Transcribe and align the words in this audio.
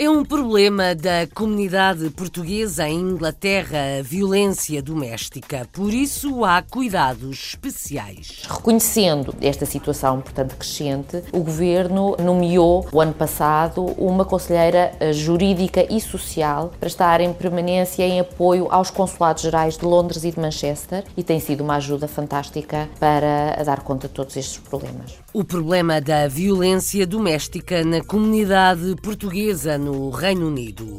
É 0.00 0.08
um 0.08 0.24
problema 0.24 0.94
da 0.94 1.26
comunidade 1.34 2.08
portuguesa 2.10 2.88
em 2.88 3.00
Inglaterra 3.00 3.98
a 3.98 4.02
violência 4.02 4.80
doméstica. 4.80 5.66
Por 5.72 5.92
isso 5.92 6.44
há 6.44 6.62
cuidados 6.62 7.48
especiais. 7.48 8.44
reconhecendo 8.48 9.34
esta 9.40 9.66
situação, 9.66 10.20
portanto, 10.20 10.54
crescente, 10.54 11.24
o 11.32 11.40
Governo 11.40 12.14
nomeou, 12.16 12.86
o 12.92 13.00
ano 13.00 13.12
passado, 13.12 13.86
uma 13.98 14.24
conselheira 14.24 14.92
eh, 15.00 15.12
jurídica 15.12 15.84
e 15.92 16.00
social 16.00 16.72
para 16.78 16.86
estar 16.86 17.20
em 17.20 17.32
permanência 17.32 18.04
em 18.04 18.20
apoio 18.20 18.68
aos 18.70 18.92
consulados 18.92 19.42
gerais 19.42 19.76
de 19.76 19.84
Londres 19.84 20.22
e 20.22 20.30
de 20.30 20.38
Manchester 20.38 21.02
e 21.16 21.24
tem 21.24 21.40
sido 21.40 21.64
uma 21.64 21.74
ajuda 21.74 22.06
fantástica 22.06 22.88
para 23.00 23.64
dar 23.64 23.80
conta 23.80 24.06
de 24.06 24.14
todos 24.14 24.36
estes 24.36 24.58
problemas. 24.58 25.18
O 25.34 25.44
problema 25.44 26.00
da 26.00 26.26
violência 26.26 27.06
doméstica 27.06 27.84
na 27.84 28.02
comunidade 28.02 28.96
portuguesa 29.02 29.76
no 29.76 30.08
Reino 30.08 30.46
Unido. 30.46 30.96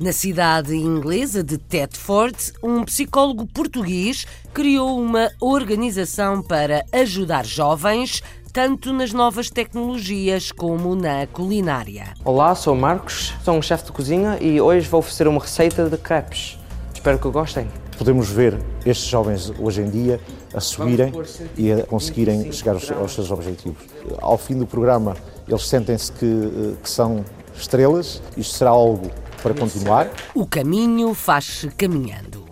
Na 0.00 0.10
cidade 0.10 0.74
inglesa 0.74 1.44
de 1.44 1.56
Thetford, 1.56 2.36
um 2.60 2.84
psicólogo 2.84 3.46
português 3.46 4.26
criou 4.52 5.00
uma 5.00 5.30
organização 5.40 6.42
para 6.42 6.84
ajudar 6.92 7.46
jovens, 7.46 8.20
tanto 8.52 8.92
nas 8.92 9.12
novas 9.12 9.48
tecnologias 9.48 10.50
como 10.50 10.96
na 10.96 11.24
culinária. 11.28 12.14
Olá, 12.24 12.52
sou 12.56 12.74
o 12.74 12.76
Marcos, 12.76 13.32
sou 13.44 13.54
um 13.54 13.62
chefe 13.62 13.84
de 13.84 13.92
cozinha 13.92 14.38
e 14.40 14.60
hoje 14.60 14.88
vou 14.88 14.98
oferecer 14.98 15.28
uma 15.28 15.40
receita 15.40 15.88
de 15.88 15.96
crepes. 15.96 16.58
Espero 16.92 17.16
que 17.16 17.30
gostem. 17.30 17.68
Podemos 17.96 18.28
ver 18.28 18.58
estes 18.84 19.06
jovens 19.06 19.52
hoje 19.58 19.82
em 19.82 19.88
dia 19.88 20.20
a 20.54 20.60
subirem 20.60 21.12
e 21.56 21.72
a 21.72 21.84
conseguirem 21.84 22.50
chegar 22.52 22.72
aos, 22.72 22.90
aos 22.90 23.14
seus 23.14 23.30
objetivos. 23.30 23.82
Ao 24.20 24.38
fim 24.38 24.58
do 24.58 24.66
programa, 24.66 25.16
eles 25.48 25.66
sentem-se 25.66 26.12
que, 26.12 26.26
eh, 26.26 26.74
que 26.82 26.88
são 26.88 27.24
estrelas, 27.54 28.22
isto 28.36 28.54
será 28.54 28.70
algo 28.70 29.10
para 29.42 29.54
continuar. 29.54 30.10
O 30.34 30.46
caminho 30.46 31.14
faz-se 31.14 31.68
caminhando. 31.68 32.44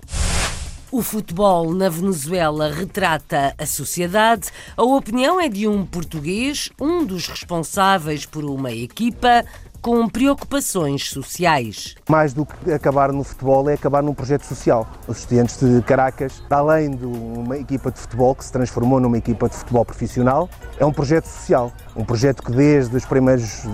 O 0.92 1.02
futebol 1.02 1.74
na 1.74 1.88
Venezuela 1.88 2.70
retrata 2.70 3.52
a 3.58 3.66
sociedade. 3.66 4.50
A 4.76 4.84
opinião 4.84 5.40
é 5.40 5.48
de 5.48 5.66
um 5.66 5.84
português, 5.84 6.70
um 6.80 7.04
dos 7.04 7.26
responsáveis 7.26 8.24
por 8.24 8.44
uma 8.44 8.70
equipa 8.70 9.44
com 9.84 10.08
preocupações 10.08 11.10
sociais. 11.10 11.94
Mais 12.08 12.32
do 12.32 12.46
que 12.46 12.72
acabar 12.72 13.12
no 13.12 13.22
futebol 13.22 13.68
é 13.68 13.74
acabar 13.74 14.02
num 14.02 14.14
projeto 14.14 14.44
social. 14.44 14.88
Os 15.06 15.18
estudantes 15.18 15.60
de 15.60 15.82
Caracas, 15.82 16.42
além 16.48 16.92
de 16.92 17.04
uma 17.04 17.58
equipa 17.58 17.92
de 17.92 18.00
futebol 18.00 18.34
que 18.34 18.46
se 18.46 18.50
transformou 18.50 18.98
numa 18.98 19.18
equipa 19.18 19.46
de 19.46 19.54
futebol 19.54 19.84
profissional, 19.84 20.48
é 20.78 20.86
um 20.86 20.90
projeto 20.90 21.26
social. 21.26 21.70
Um 21.94 22.02
projeto 22.02 22.42
que 22.42 22.50
desde 22.50 22.96
os 22.96 23.04
primeiros 23.04 23.64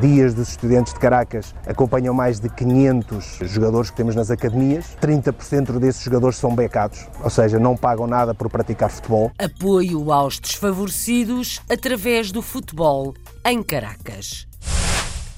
dias 0.00 0.32
dos 0.32 0.48
estudantes 0.48 0.94
de 0.94 1.00
Caracas 1.00 1.54
acompanham 1.66 2.14
mais 2.14 2.40
de 2.40 2.48
500 2.48 3.40
jogadores 3.42 3.90
que 3.90 3.96
temos 3.98 4.14
nas 4.14 4.30
academias. 4.30 4.96
30% 5.02 5.78
desses 5.78 6.02
jogadores 6.02 6.36
são 6.36 6.54
becados, 6.54 7.06
ou 7.22 7.28
seja, 7.28 7.58
não 7.58 7.76
pagam 7.76 8.06
nada 8.06 8.34
por 8.34 8.48
praticar 8.48 8.88
futebol. 8.88 9.30
Apoio 9.38 10.10
aos 10.10 10.40
desfavorecidos 10.40 11.60
através 11.68 12.32
do 12.32 12.40
futebol 12.40 13.12
em 13.44 13.62
Caracas. 13.62 14.47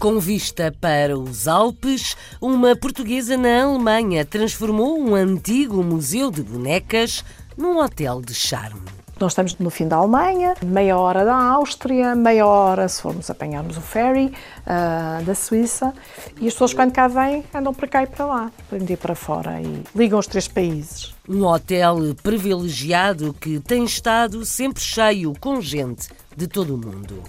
Com 0.00 0.18
vista 0.18 0.74
para 0.80 1.18
os 1.18 1.46
Alpes, 1.46 2.16
uma 2.40 2.74
portuguesa 2.74 3.36
na 3.36 3.64
Alemanha 3.64 4.24
transformou 4.24 4.98
um 4.98 5.14
antigo 5.14 5.84
museu 5.84 6.30
de 6.30 6.42
bonecas 6.42 7.22
num 7.54 7.76
hotel 7.76 8.22
de 8.22 8.32
charme. 8.34 8.80
Nós 9.20 9.32
estamos 9.32 9.58
no 9.58 9.68
fim 9.68 9.86
da 9.86 9.96
Alemanha, 9.96 10.54
meia 10.64 10.96
hora 10.96 11.22
da 11.22 11.34
Áustria, 11.34 12.16
meia 12.16 12.46
hora 12.46 12.88
se 12.88 13.02
formos 13.02 13.28
apanharmos 13.28 13.76
o 13.76 13.82
ferry 13.82 14.32
uh, 14.62 15.22
da 15.22 15.34
Suíça 15.34 15.92
e 16.40 16.46
as 16.46 16.54
pessoas 16.54 16.72
quando 16.72 16.92
cá 16.92 17.06
vêm 17.06 17.44
andam 17.52 17.74
para 17.74 17.86
cá 17.86 18.02
e 18.02 18.06
para 18.06 18.24
lá, 18.24 18.50
para 18.70 18.78
ir 18.78 18.96
para 18.96 19.14
fora 19.14 19.60
e 19.60 19.82
ligam 19.94 20.18
os 20.18 20.26
três 20.26 20.48
países. 20.48 21.14
Um 21.28 21.44
hotel 21.44 21.98
privilegiado 22.22 23.34
que 23.34 23.60
tem 23.60 23.84
estado 23.84 24.46
sempre 24.46 24.82
cheio 24.82 25.34
com 25.38 25.60
gente 25.60 26.08
de 26.34 26.48
todo 26.48 26.74
o 26.74 26.78
mundo. 26.78 27.22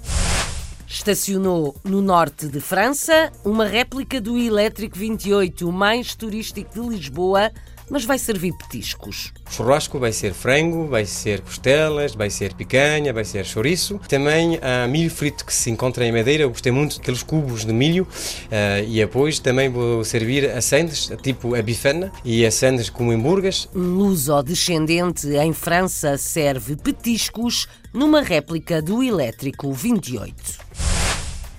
Estacionou 0.92 1.74
no 1.86 2.02
norte 2.02 2.48
de 2.48 2.60
França 2.60 3.32
uma 3.46 3.64
réplica 3.64 4.20
do 4.20 4.38
Elétrico 4.38 4.98
28, 4.98 5.70
o 5.70 5.72
mais 5.72 6.16
turístico 6.16 6.82
de 6.82 6.90
Lisboa, 6.90 7.50
mas 7.92 8.06
vai 8.06 8.18
servir 8.18 8.54
petiscos. 8.54 9.34
O 9.46 9.52
churrasco 9.52 10.00
vai 10.00 10.14
ser 10.14 10.34
frango, 10.34 10.88
vai 10.88 11.06
ser 11.06 11.42
costelas, 11.42 12.16
vai 12.16 12.30
ser 12.30 12.54
picanha, 12.54 13.12
vai 13.12 13.26
ser 13.26 13.46
chouriço. 13.46 14.00
Também 14.08 14.58
há 14.62 14.88
milho 14.88 15.12
frito 15.12 15.46
que 15.46 15.54
se 15.54 15.70
encontra 15.70 16.06
em 16.06 16.12
Madeira. 16.12 16.44
Eu 16.44 16.50
gostei 16.50 16.72
muito 16.72 16.98
daqueles 16.98 17.22
cubos 17.22 17.66
de 17.66 17.74
milho. 17.74 18.08
Uh, 18.46 18.88
e 18.88 18.96
depois 18.96 19.40
também 19.40 19.70
vou 19.70 20.06
servir 20.06 20.50
assendes, 20.52 21.12
tipo 21.22 21.54
a 21.54 21.62
bifana, 21.62 22.14
e 22.24 22.46
assendes 22.46 22.90
como 22.90 23.12
hambúrgueres. 23.12 23.68
Luso-descendente 23.76 25.28
em 25.28 25.52
França 25.52 26.18
serve 26.18 26.78
petiscos 26.78 27.68
numa 27.94 28.22
réplica 28.22 28.82
do 28.82 29.04
Elétrico 29.04 29.74
28. 29.74 30.34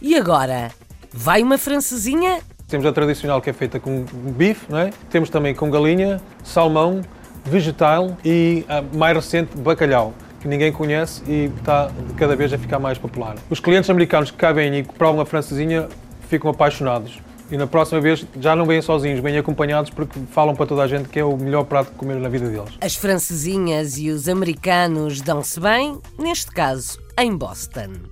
E 0.00 0.16
agora, 0.16 0.72
vai 1.12 1.42
uma 1.42 1.58
francesinha? 1.58 2.40
Temos 2.72 2.86
a 2.86 2.92
tradicional 2.92 3.38
que 3.42 3.50
é 3.50 3.52
feita 3.52 3.78
com 3.78 4.02
bife, 4.34 4.64
não 4.70 4.78
é? 4.78 4.90
Temos 5.10 5.28
também 5.28 5.54
com 5.54 5.70
galinha, 5.70 6.22
salmão, 6.42 7.02
vegetal 7.44 8.16
e 8.24 8.64
a 8.66 8.80
mais 8.96 9.14
recente, 9.14 9.54
bacalhau, 9.58 10.14
que 10.40 10.48
ninguém 10.48 10.72
conhece 10.72 11.22
e 11.28 11.52
está 11.54 11.90
cada 12.16 12.34
vez 12.34 12.50
a 12.50 12.56
ficar 12.56 12.78
mais 12.78 12.96
popular. 12.96 13.36
Os 13.50 13.60
clientes 13.60 13.90
americanos 13.90 14.30
que 14.30 14.38
cá 14.38 14.52
vêm 14.52 14.78
e 14.78 14.82
provam 14.84 15.20
a 15.20 15.26
francesinha 15.26 15.86
ficam 16.30 16.50
apaixonados. 16.50 17.20
E 17.50 17.58
na 17.58 17.66
próxima 17.66 18.00
vez 18.00 18.26
já 18.40 18.56
não 18.56 18.64
vêm 18.64 18.80
sozinhos, 18.80 19.20
vêm 19.20 19.36
acompanhados 19.36 19.90
porque 19.90 20.18
falam 20.30 20.56
para 20.56 20.64
toda 20.64 20.82
a 20.82 20.86
gente 20.86 21.10
que 21.10 21.18
é 21.18 21.24
o 21.26 21.36
melhor 21.36 21.64
prato 21.64 21.90
de 21.90 21.98
comer 21.98 22.16
na 22.16 22.30
vida 22.30 22.48
deles. 22.48 22.72
As 22.80 22.96
francesinhas 22.96 23.98
e 23.98 24.08
os 24.08 24.30
americanos 24.30 25.20
dão-se 25.20 25.60
bem, 25.60 26.00
neste 26.18 26.50
caso, 26.50 26.98
em 27.18 27.36
Boston. 27.36 28.11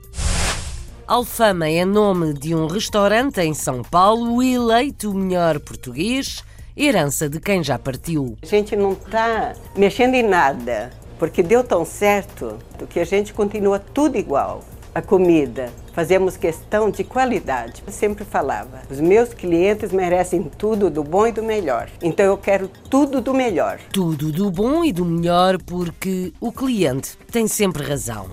Alfama 1.11 1.69
é 1.69 1.85
nome 1.85 2.33
de 2.33 2.55
um 2.55 2.69
restaurante 2.69 3.41
em 3.41 3.53
São 3.53 3.83
Paulo, 3.83 4.41
eleito 4.41 5.11
o 5.11 5.15
melhor 5.15 5.59
português, 5.59 6.45
herança 6.77 7.29
de 7.29 7.41
quem 7.41 7.65
já 7.65 7.77
partiu. 7.77 8.37
A 8.41 8.47
gente 8.47 8.77
não 8.77 8.93
está 8.93 9.55
mexendo 9.75 10.15
em 10.15 10.23
nada, 10.23 10.93
porque 11.19 11.43
deu 11.43 11.65
tão 11.65 11.85
certo 11.85 12.59
que 12.89 13.01
a 13.01 13.05
gente 13.05 13.35
continua 13.35 13.81
tudo 13.81 14.17
igual. 14.17 14.63
A 14.95 15.03
comida, 15.03 15.73
fazemos 15.93 16.37
questão 16.37 16.93
de 16.93 17.03
qualidade. 17.03 17.83
Eu 17.85 17.93
sempre 17.93 18.25
falava, 18.25 18.83
os 18.89 19.01
meus 19.01 19.35
clientes 19.35 19.91
merecem 19.91 20.45
tudo 20.45 20.89
do 20.89 21.03
bom 21.03 21.27
e 21.27 21.33
do 21.33 21.43
melhor. 21.43 21.91
Então 22.01 22.25
eu 22.25 22.39
quero 22.39 22.71
tudo 22.89 23.21
do 23.21 23.35
melhor. 23.35 23.81
Tudo 23.93 24.31
do 24.31 24.49
bom 24.49 24.85
e 24.85 24.93
do 24.93 25.05
melhor 25.05 25.61
porque 25.61 26.33
o 26.41 26.53
cliente 26.53 27.19
tem 27.33 27.49
sempre 27.49 27.83
razão. 27.83 28.31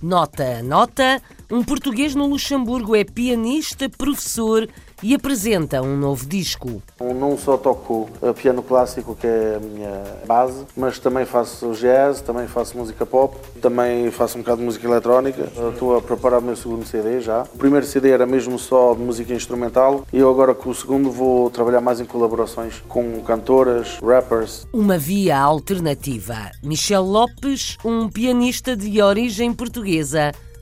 Nota, 0.00 0.64
nota, 0.64 1.22
um 1.52 1.62
português 1.62 2.14
no 2.14 2.26
Luxemburgo 2.26 2.96
é 2.96 3.04
pianista, 3.04 3.86
professor 3.86 4.66
e 5.02 5.14
apresenta 5.14 5.82
um 5.82 5.98
novo 5.98 6.24
disco. 6.24 6.82
Eu 6.98 7.12
não 7.12 7.36
só 7.36 7.58
toco 7.58 8.08
piano 8.40 8.62
clássico, 8.62 9.14
que 9.14 9.26
é 9.26 9.56
a 9.56 9.60
minha 9.60 10.02
base, 10.26 10.64
mas 10.74 10.98
também 10.98 11.26
faço 11.26 11.72
jazz, 11.72 12.22
também 12.22 12.46
faço 12.46 12.78
música 12.78 13.04
pop, 13.04 13.36
também 13.60 14.10
faço 14.10 14.38
um 14.38 14.40
bocado 14.40 14.60
de 14.60 14.64
música 14.64 14.86
eletrónica. 14.86 15.52
Estou 15.70 15.94
a 15.94 16.00
preparar 16.00 16.38
o 16.38 16.42
meu 16.42 16.56
segundo 16.56 16.86
CD 16.86 17.20
já. 17.20 17.42
O 17.42 17.58
primeiro 17.58 17.84
CD 17.84 18.08
era 18.08 18.24
mesmo 18.24 18.58
só 18.58 18.94
de 18.94 19.02
música 19.02 19.34
instrumental 19.34 20.06
e 20.10 20.18
eu 20.18 20.30
agora 20.30 20.54
com 20.54 20.70
o 20.70 20.74
segundo 20.74 21.10
vou 21.10 21.50
trabalhar 21.50 21.82
mais 21.82 22.00
em 22.00 22.06
colaborações 22.06 22.82
com 22.88 23.20
cantoras, 23.20 23.98
rappers. 24.02 24.66
Uma 24.72 24.96
via 24.96 25.38
alternativa. 25.38 26.50
Michel 26.62 27.04
Lopes, 27.04 27.76
um 27.84 28.08
pianista 28.08 28.74
de 28.74 29.02
origem 29.02 29.52
portuguesa 29.52 30.32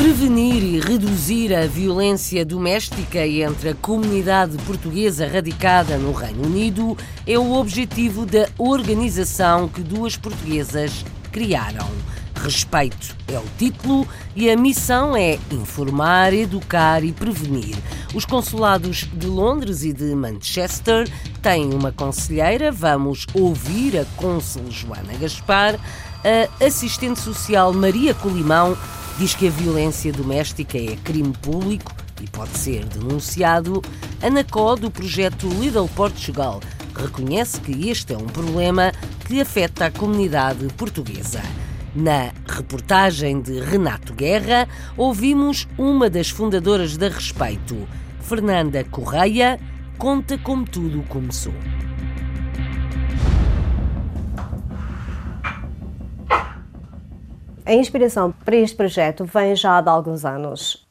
Prevenir 0.00 0.64
e 0.64 0.80
reduzir 0.80 1.54
a 1.54 1.66
violência 1.66 2.42
doméstica 2.42 3.26
entre 3.26 3.68
a 3.68 3.74
comunidade 3.74 4.56
portuguesa 4.64 5.28
radicada 5.28 5.98
no 5.98 6.12
Reino 6.12 6.46
Unido 6.46 6.96
é 7.26 7.38
o 7.38 7.52
objetivo 7.52 8.24
da 8.24 8.48
organização 8.56 9.68
que 9.68 9.82
duas 9.82 10.16
portuguesas 10.16 11.04
criaram. 11.30 11.86
Respeito 12.34 13.14
é 13.28 13.38
o 13.38 13.44
título 13.58 14.08
e 14.34 14.50
a 14.50 14.56
missão 14.56 15.14
é 15.14 15.38
informar, 15.50 16.32
educar 16.32 17.04
e 17.04 17.12
prevenir. 17.12 17.76
Os 18.14 18.24
consulados 18.24 19.06
de 19.12 19.26
Londres 19.26 19.84
e 19.84 19.92
de 19.92 20.14
Manchester 20.14 21.06
têm 21.42 21.74
uma 21.74 21.92
conselheira. 21.92 22.72
Vamos 22.72 23.26
ouvir 23.34 23.98
a 23.98 24.06
cônsul 24.16 24.70
Joana 24.70 25.12
Gaspar. 25.20 25.78
A 26.24 26.64
assistente 26.64 27.20
social 27.20 27.72
Maria 27.74 28.14
Colimão 28.14 28.76
diz 29.20 29.34
que 29.34 29.48
a 29.48 29.50
violência 29.50 30.10
doméstica 30.10 30.78
é 30.78 30.96
crime 30.96 31.34
público 31.42 31.92
e 32.22 32.26
pode 32.26 32.56
ser 32.56 32.86
denunciado. 32.86 33.82
Ana 34.22 34.42
Có, 34.42 34.74
do 34.76 34.90
projeto 34.90 35.46
Lidl 35.46 35.86
Portugal, 35.94 36.58
reconhece 36.96 37.60
que 37.60 37.90
este 37.90 38.14
é 38.14 38.16
um 38.16 38.24
problema 38.24 38.92
que 39.26 39.38
afeta 39.38 39.84
a 39.84 39.90
comunidade 39.90 40.66
portuguesa. 40.72 41.42
Na 41.94 42.32
reportagem 42.48 43.42
de 43.42 43.60
Renato 43.60 44.14
Guerra, 44.14 44.66
ouvimos 44.96 45.68
uma 45.76 46.08
das 46.08 46.30
fundadoras 46.30 46.96
da 46.96 47.10
Respeito, 47.10 47.86
Fernanda 48.22 48.82
Correia, 48.84 49.60
conta 49.98 50.38
como 50.38 50.64
tudo 50.64 51.02
começou. 51.10 51.52
A 57.70 57.74
inspiração 57.74 58.34
para 58.44 58.56
este 58.56 58.76
projeto 58.76 59.24
vem 59.24 59.54
já 59.54 59.80
de 59.80 59.88
alguns 59.88 60.24
anos. 60.24 60.84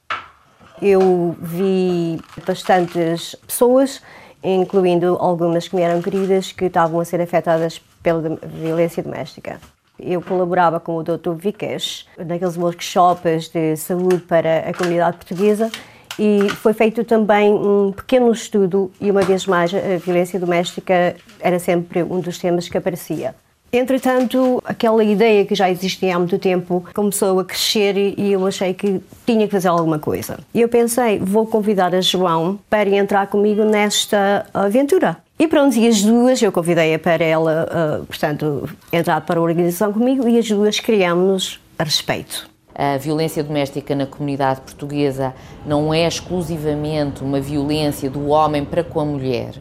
Eu 0.82 1.36
vi 1.38 2.22
bastantes 2.48 3.36
pessoas, 3.46 4.02
incluindo 4.42 5.18
algumas 5.20 5.68
que 5.68 5.76
me 5.76 5.82
eram 5.82 6.02
queridas, 6.02 6.54
que 6.54 6.64
estavam 6.64 7.02
a 7.02 7.04
ser 7.04 7.20
afetadas 7.20 7.82
pela 8.02 8.40
violência 8.46 9.04
doméstica. 9.04 9.60
Eu 10.00 10.22
colaborava 10.22 10.80
com 10.80 10.96
o 10.96 11.04
Dr. 11.04 11.34
Vikesh 11.34 12.08
naqueles 12.18 12.56
workshops 12.56 13.50
de 13.50 13.76
saúde 13.76 14.20
para 14.20 14.60
a 14.60 14.74
comunidade 14.74 15.18
portuguesa 15.18 15.70
e 16.18 16.48
foi 16.48 16.72
feito 16.72 17.04
também 17.04 17.54
um 17.54 17.92
pequeno 17.92 18.32
estudo 18.32 18.90
e 19.02 19.12
uma 19.12 19.24
vez 19.24 19.46
mais 19.46 19.74
a 19.74 19.98
violência 19.98 20.40
doméstica 20.40 21.18
era 21.42 21.60
sempre 21.60 22.04
um 22.04 22.22
dos 22.22 22.38
temas 22.38 22.70
que 22.70 22.78
aparecia. 22.78 23.36
Entretanto, 23.72 24.62
aquela 24.66 25.04
ideia 25.04 25.46
que 25.46 25.54
já 25.54 25.70
existia 25.70 26.16
há 26.16 26.20
muito 26.20 26.40
tempo 26.40 26.84
começou 26.94 27.40
a 27.40 27.46
crescer 27.46 27.96
e 28.18 28.32
eu 28.32 28.46
achei 28.46 28.74
que 28.74 29.00
tinha 29.26 29.46
que 29.46 29.52
fazer 29.52 29.68
alguma 29.68 30.00
coisa. 30.00 30.40
E 30.54 30.62
eu 30.62 30.68
pensei, 30.68 31.20
vou 31.20 31.46
convidar 31.46 31.94
a 31.94 32.02
João 32.02 32.60
para 32.70 32.90
entrar 32.90 33.28
comigo 33.28 33.64
nesta 33.64 34.46
aventura. 34.54 35.18
E 35.38 35.48
pronto, 35.48 35.78
e 35.78 35.88
as 35.88 36.02
duas, 36.02 36.42
eu 36.42 36.52
convidei-a 36.52 37.00
para 37.00 37.24
ela, 37.24 37.68
uh, 38.02 38.06
portanto, 38.06 38.70
entrar 38.92 39.22
para 39.22 39.40
a 39.40 39.44
organização 39.44 39.94
comigo 39.94 40.28
e 40.28 40.38
as 40.38 40.50
duas 40.50 40.80
criámos 40.80 41.62
a 41.78 41.84
respeito. 41.84 42.50
A 42.76 42.98
violência 42.98 43.44
doméstica 43.44 43.96
na 43.96 44.06
comunidade 44.06 44.62
portuguesa 44.62 45.34
não 45.66 45.94
é 45.94 46.08
exclusivamente 46.08 47.24
uma 47.24 47.40
violência 47.40 48.10
do 48.10 48.28
homem 48.28 48.66
para 48.66 48.84
com 48.84 49.00
a 49.00 49.06
mulher 49.06 49.54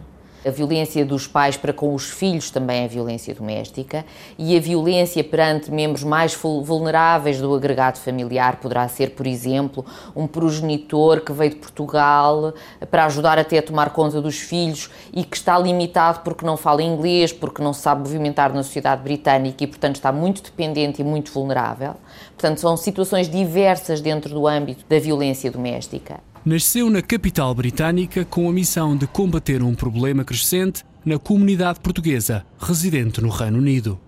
a 0.46 0.50
violência 0.50 1.04
dos 1.04 1.26
pais 1.26 1.56
para 1.56 1.72
com 1.72 1.94
os 1.94 2.10
filhos 2.10 2.50
também 2.50 2.84
é 2.84 2.88
violência 2.88 3.34
doméstica 3.34 4.04
e 4.38 4.56
a 4.56 4.60
violência 4.60 5.22
perante 5.24 5.70
membros 5.70 6.04
mais 6.04 6.34
vulneráveis 6.34 7.40
do 7.40 7.54
agregado 7.54 7.98
familiar 7.98 8.56
poderá 8.56 8.86
ser, 8.88 9.10
por 9.10 9.26
exemplo, 9.26 9.84
um 10.14 10.26
progenitor 10.26 11.20
que 11.20 11.32
veio 11.32 11.50
de 11.50 11.56
Portugal 11.56 12.54
para 12.90 13.06
ajudar 13.06 13.38
até 13.38 13.58
a 13.58 13.62
tomar 13.62 13.90
conta 13.90 14.20
dos 14.20 14.38
filhos 14.38 14.90
e 15.12 15.24
que 15.24 15.36
está 15.36 15.58
limitado 15.58 16.20
porque 16.20 16.46
não 16.46 16.56
fala 16.56 16.82
inglês, 16.82 17.32
porque 17.32 17.62
não 17.62 17.72
sabe 17.72 18.02
movimentar 18.02 18.52
na 18.52 18.62
sociedade 18.62 19.02
britânica 19.02 19.64
e, 19.64 19.66
portanto, 19.66 19.96
está 19.96 20.12
muito 20.12 20.42
dependente 20.42 21.02
e 21.02 21.04
muito 21.04 21.32
vulnerável. 21.32 21.94
Portanto, 22.36 22.60
são 22.60 22.76
situações 22.76 23.28
diversas 23.28 24.00
dentro 24.00 24.32
do 24.32 24.46
âmbito 24.46 24.84
da 24.88 24.98
violência 24.98 25.50
doméstica. 25.50 26.20
Nasceu 26.44 26.88
na 26.88 27.02
capital 27.02 27.52
britânica 27.54 28.24
com 28.24 28.48
a 28.48 28.52
missão 28.52 28.96
de 28.96 29.06
combater 29.06 29.62
um 29.62 29.74
problema 29.74 30.24
crescente 30.24 30.84
na 31.04 31.18
comunidade 31.18 31.80
portuguesa 31.80 32.44
residente 32.58 33.20
no 33.20 33.28
Reino 33.28 33.58
Unido. 33.58 33.98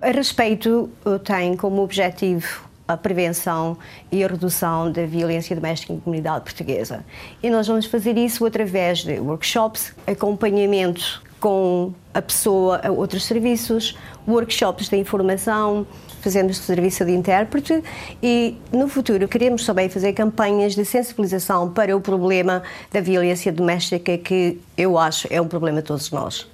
A 0.00 0.10
respeito 0.10 0.88
tem 1.24 1.56
como 1.56 1.82
objetivo 1.82 2.70
a 2.86 2.96
prevenção 2.96 3.76
e 4.10 4.24
a 4.24 4.28
redução 4.28 4.90
da 4.90 5.04
violência 5.04 5.54
doméstica 5.54 5.92
na 5.92 6.00
comunidade 6.00 6.44
portuguesa. 6.44 7.04
E 7.42 7.50
nós 7.50 7.66
vamos 7.66 7.86
fazer 7.86 8.16
isso 8.16 8.46
através 8.46 9.00
de 9.00 9.18
workshops, 9.20 9.92
acompanhamento 10.06 11.22
com 11.38 11.92
a 12.14 12.22
pessoa 12.22 12.80
a 12.84 12.90
outros 12.90 13.24
serviços, 13.24 13.96
workshops 14.26 14.88
de 14.88 14.96
informação, 14.96 15.86
fazemos 16.20 16.58
serviço 16.58 17.04
de 17.04 17.12
intérprete 17.12 17.82
e 18.22 18.56
no 18.72 18.88
futuro 18.88 19.26
queremos 19.28 19.64
também 19.64 19.88
fazer 19.88 20.12
campanhas 20.12 20.74
de 20.74 20.84
sensibilização 20.84 21.70
para 21.70 21.96
o 21.96 22.00
problema 22.00 22.62
da 22.92 23.00
violência 23.00 23.52
doméstica 23.52 24.16
que 24.18 24.60
eu 24.76 24.98
acho 24.98 25.26
é 25.30 25.40
um 25.40 25.48
problema 25.48 25.80
de 25.80 25.88
todos 25.88 26.10
nós. 26.10 26.46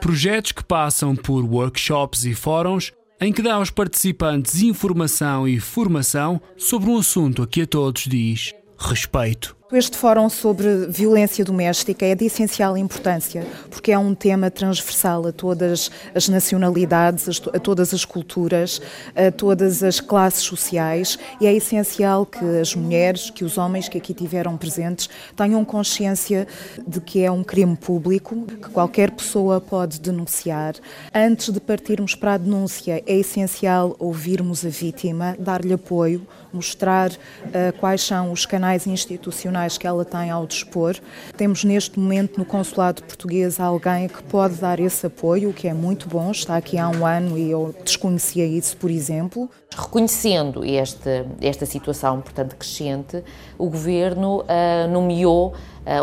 Projetos 0.00 0.52
que 0.52 0.62
passam 0.62 1.16
por 1.16 1.44
workshops 1.44 2.24
e 2.24 2.34
fóruns 2.34 2.92
em 3.20 3.32
que 3.32 3.40
dá 3.40 3.54
aos 3.54 3.70
participantes 3.70 4.60
informação 4.62 5.48
e 5.48 5.58
formação 5.58 6.40
sobre 6.56 6.90
um 6.90 6.98
assunto 6.98 7.42
a 7.42 7.46
que 7.46 7.62
a 7.62 7.66
todos 7.66 8.02
diz 8.02 8.52
respeito. 8.78 9.56
Este 9.72 9.96
fórum 9.96 10.28
sobre 10.28 10.86
violência 10.88 11.42
doméstica 11.42 12.04
é 12.04 12.14
de 12.14 12.26
essencial 12.26 12.76
importância, 12.76 13.46
porque 13.70 13.90
é 13.90 13.98
um 13.98 14.14
tema 14.14 14.50
transversal 14.50 15.26
a 15.26 15.32
todas 15.32 15.90
as 16.14 16.28
nacionalidades, 16.28 17.40
a 17.52 17.58
todas 17.58 17.94
as 17.94 18.04
culturas, 18.04 18.80
a 19.16 19.32
todas 19.32 19.82
as 19.82 20.00
classes 20.00 20.42
sociais, 20.42 21.18
e 21.40 21.46
é 21.46 21.54
essencial 21.54 22.26
que 22.26 22.44
as 22.60 22.74
mulheres, 22.74 23.30
que 23.30 23.42
os 23.42 23.56
homens 23.56 23.88
que 23.88 23.96
aqui 23.96 24.12
tiveram 24.12 24.54
presentes 24.58 25.08
tenham 25.34 25.64
consciência 25.64 26.46
de 26.86 27.00
que 27.00 27.24
é 27.24 27.30
um 27.30 27.42
crime 27.42 27.74
público, 27.74 28.44
que 28.46 28.68
qualquer 28.68 29.12
pessoa 29.12 29.62
pode 29.62 29.98
denunciar. 29.98 30.74
Antes 31.12 31.48
de 31.48 31.58
partirmos 31.58 32.14
para 32.14 32.34
a 32.34 32.38
denúncia, 32.38 33.02
é 33.06 33.16
essencial 33.16 33.96
ouvirmos 33.98 34.64
a 34.64 34.68
vítima, 34.68 35.34
dar-lhe 35.38 35.72
apoio, 35.72 36.24
mostrar 36.52 37.10
uh, 37.10 37.78
quais 37.80 38.02
são 38.02 38.30
os 38.30 38.46
canais 38.46 38.86
institucionais 38.86 39.63
que 39.78 39.86
ela 39.86 40.04
tem 40.04 40.30
ao 40.30 40.46
dispor. 40.46 40.96
Temos 41.36 41.64
neste 41.64 41.98
momento 41.98 42.38
no 42.38 42.44
Consulado 42.44 43.02
Português 43.02 43.58
alguém 43.58 44.08
que 44.08 44.22
pode 44.24 44.56
dar 44.56 44.78
esse 44.78 45.06
apoio, 45.06 45.50
o 45.50 45.52
que 45.52 45.66
é 45.66 45.74
muito 45.74 46.08
bom, 46.08 46.30
está 46.30 46.56
aqui 46.56 46.78
há 46.78 46.88
um 46.88 47.06
ano 47.06 47.38
e 47.38 47.50
eu 47.50 47.74
desconhecia 47.84 48.44
isso, 48.46 48.76
por 48.76 48.90
exemplo. 48.90 49.50
Reconhecendo 49.74 50.64
este, 50.64 51.24
esta 51.40 51.66
situação, 51.66 52.20
portanto, 52.20 52.54
crescente, 52.56 53.24
o 53.58 53.68
Governo 53.68 54.42
uh, 54.42 54.88
nomeou 54.92 55.54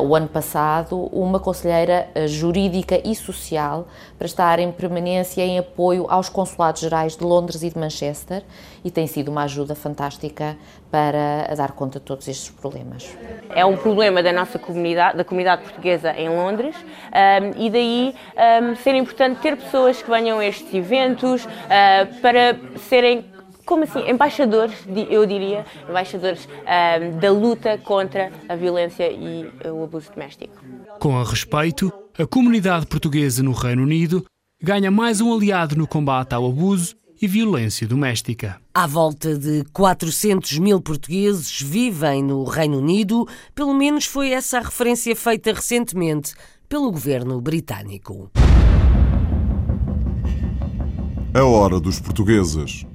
o 0.02 0.16
ano 0.16 0.28
passado 0.28 1.10
uma 1.12 1.40
conselheira 1.40 2.08
uh, 2.16 2.28
jurídica 2.28 3.02
e 3.04 3.16
social 3.16 3.88
para 4.18 4.26
estar 4.26 4.60
em 4.60 4.72
permanência 4.72 5.42
em 5.42 5.58
apoio 5.58 6.06
aos 6.10 6.30
consulados 6.30 6.82
gerais 6.82 7.16
de 7.16 7.24
Londres 7.24 7.64
e 7.64 7.70
de 7.70 7.78
Manchester 7.78 8.44
e 8.84 8.92
tem 8.92 9.08
sido 9.08 9.30
uma 9.30 9.44
ajuda 9.44 9.76
fantástica 9.76 10.58
para 10.90 11.54
dar 11.56 11.72
conta 11.72 12.00
de 12.00 12.06
todos 12.06 12.28
estes 12.28 12.50
problemas. 12.50 13.16
É 13.50 13.66
um 13.66 13.78
problema 13.78 14.22
da 14.22 14.34
nossa 14.34 14.60
comunidade, 14.60 15.18
da 15.18 15.24
comunidade 15.24 15.64
portuguesa 15.64 16.12
em 16.14 16.30
Londres 16.30 16.76
um, 16.76 17.64
e 17.64 17.70
daí 17.70 18.16
um, 18.62 18.76
ser 18.76 18.96
importante 18.96 19.40
ter 19.40 19.56
pessoas 19.56 20.02
que 20.02 20.10
venham 20.10 20.40
a 20.40 20.46
estes 20.46 20.74
eventos 20.74 21.46
uh, 21.46 22.22
para 22.22 22.60
serem 22.90 23.26
como 23.66 23.84
assim, 23.84 24.10
embaixadores, 24.10 24.76
eu 25.10 25.26
diria, 25.26 25.66
embaixadores 25.90 26.48
um, 26.48 27.20
da 27.20 27.32
luta 27.32 27.78
contra 27.78 28.32
a 28.48 28.56
violência 28.56 29.12
e 29.12 29.50
o 29.70 29.84
abuso 29.84 30.12
doméstico. 30.12 30.54
Com 31.00 31.18
a 31.18 31.24
respeito, 31.24 31.92
a 32.18 32.26
comunidade 32.26 32.86
portuguesa 32.86 33.42
no 33.42 33.52
Reino 33.52 33.84
Unido 33.84 34.26
ganha 34.62 34.92
mais 34.92 35.22
um 35.22 35.34
aliado 35.34 35.76
no 35.76 35.88
combate 35.88 36.34
ao 36.34 36.46
abuso 36.46 36.96
e 37.22 37.28
violência 37.28 37.88
doméstica. 37.88 38.60
À 38.74 38.88
volta 38.88 39.38
de 39.38 39.64
400 39.72 40.58
mil 40.58 40.82
portugueses 40.82 41.62
vivem 41.62 42.24
no 42.24 42.44
Reino 42.44 42.80
Unido, 42.80 43.28
pelo 43.54 43.74
menos 43.74 44.06
foi 44.06 44.32
essa 44.32 44.58
a 44.58 44.62
referência 44.62 45.16
feita 45.16 45.54
recentemente 45.54 46.34
pelo 46.68 46.92
governo 46.92 47.40
britânico. 47.40 48.32
A 51.34 51.44
hora 51.44 51.80
dos 51.80 52.00
portugueses. 52.00 52.86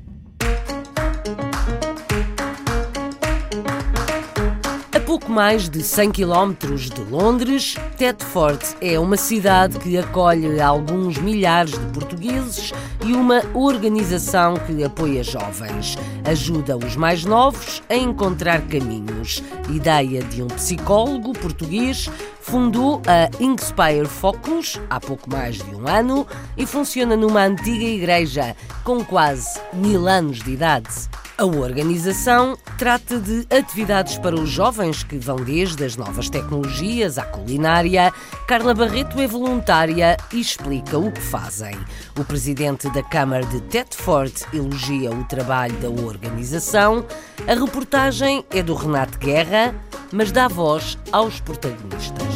Pouco 5.19 5.33
mais 5.33 5.67
de 5.67 5.83
100 5.83 6.13
km 6.13 6.53
de 6.95 7.01
Londres, 7.11 7.75
Thetford 7.97 8.63
é 8.83 9.01
uma 9.01 9.17
cidade 9.17 9.79
que 9.79 9.97
acolhe 9.97 10.61
alguns 10.61 11.17
milhares 11.17 11.71
de 11.71 11.87
portugueses 11.87 12.71
e 13.03 13.15
uma 13.15 13.43
organização 13.55 14.59
que 14.59 14.85
apoia 14.85 15.25
jovens. 15.25 15.97
Ajuda 16.23 16.77
os 16.77 16.97
mais 16.97 17.25
novos 17.25 17.83
a 17.89 17.95
encontrar 17.95 18.61
caminhos. 18.69 19.43
Ideia 19.71 20.23
de 20.23 20.43
um 20.43 20.49
psicólogo 20.49 21.33
português 21.33 22.11
fundou 22.43 23.01
a 23.07 23.43
Inspire 23.43 24.07
Focus 24.07 24.79
há 24.91 25.01
pouco 25.01 25.31
mais 25.31 25.57
de 25.57 25.75
um 25.75 25.89
ano 25.89 26.27
e 26.59 26.67
funciona 26.67 27.17
numa 27.17 27.41
antiga 27.41 27.87
igreja 27.87 28.55
com 28.85 29.03
quase 29.03 29.59
mil 29.73 30.07
anos 30.07 30.43
de 30.43 30.51
idade. 30.51 31.09
A 31.39 31.45
organização 31.45 32.57
trata 32.79 33.21
de 33.21 33.47
atividades 33.55 34.17
para 34.17 34.35
os 34.35 34.49
jovens 34.49 35.03
que 35.03 35.19
vão 35.19 35.37
desde 35.37 35.85
as 35.85 35.95
novas 35.95 36.31
tecnologias 36.31 37.19
à 37.19 37.27
culinária. 37.27 38.11
Carla 38.49 38.73
Barreto 38.73 39.21
é 39.21 39.27
voluntária 39.27 40.17
e 40.33 40.41
explica 40.41 40.97
o 40.97 41.13
que 41.13 41.21
fazem. 41.21 41.77
O 42.19 42.25
presidente 42.25 42.89
da 42.89 43.03
Câmara 43.03 43.45
de 43.45 43.61
Tetford 43.61 44.33
elogia 44.51 45.11
o 45.11 45.25
trabalho 45.25 45.77
da 45.77 45.91
organização. 45.91 47.05
A 47.47 47.53
reportagem 47.53 48.43
é 48.51 48.63
do 48.63 48.73
Renato 48.73 49.19
Guerra, 49.19 49.75
mas 50.11 50.33
dá 50.33 50.49
voz 50.49 50.97
aos 51.13 51.39
protagonistas. 51.39 52.27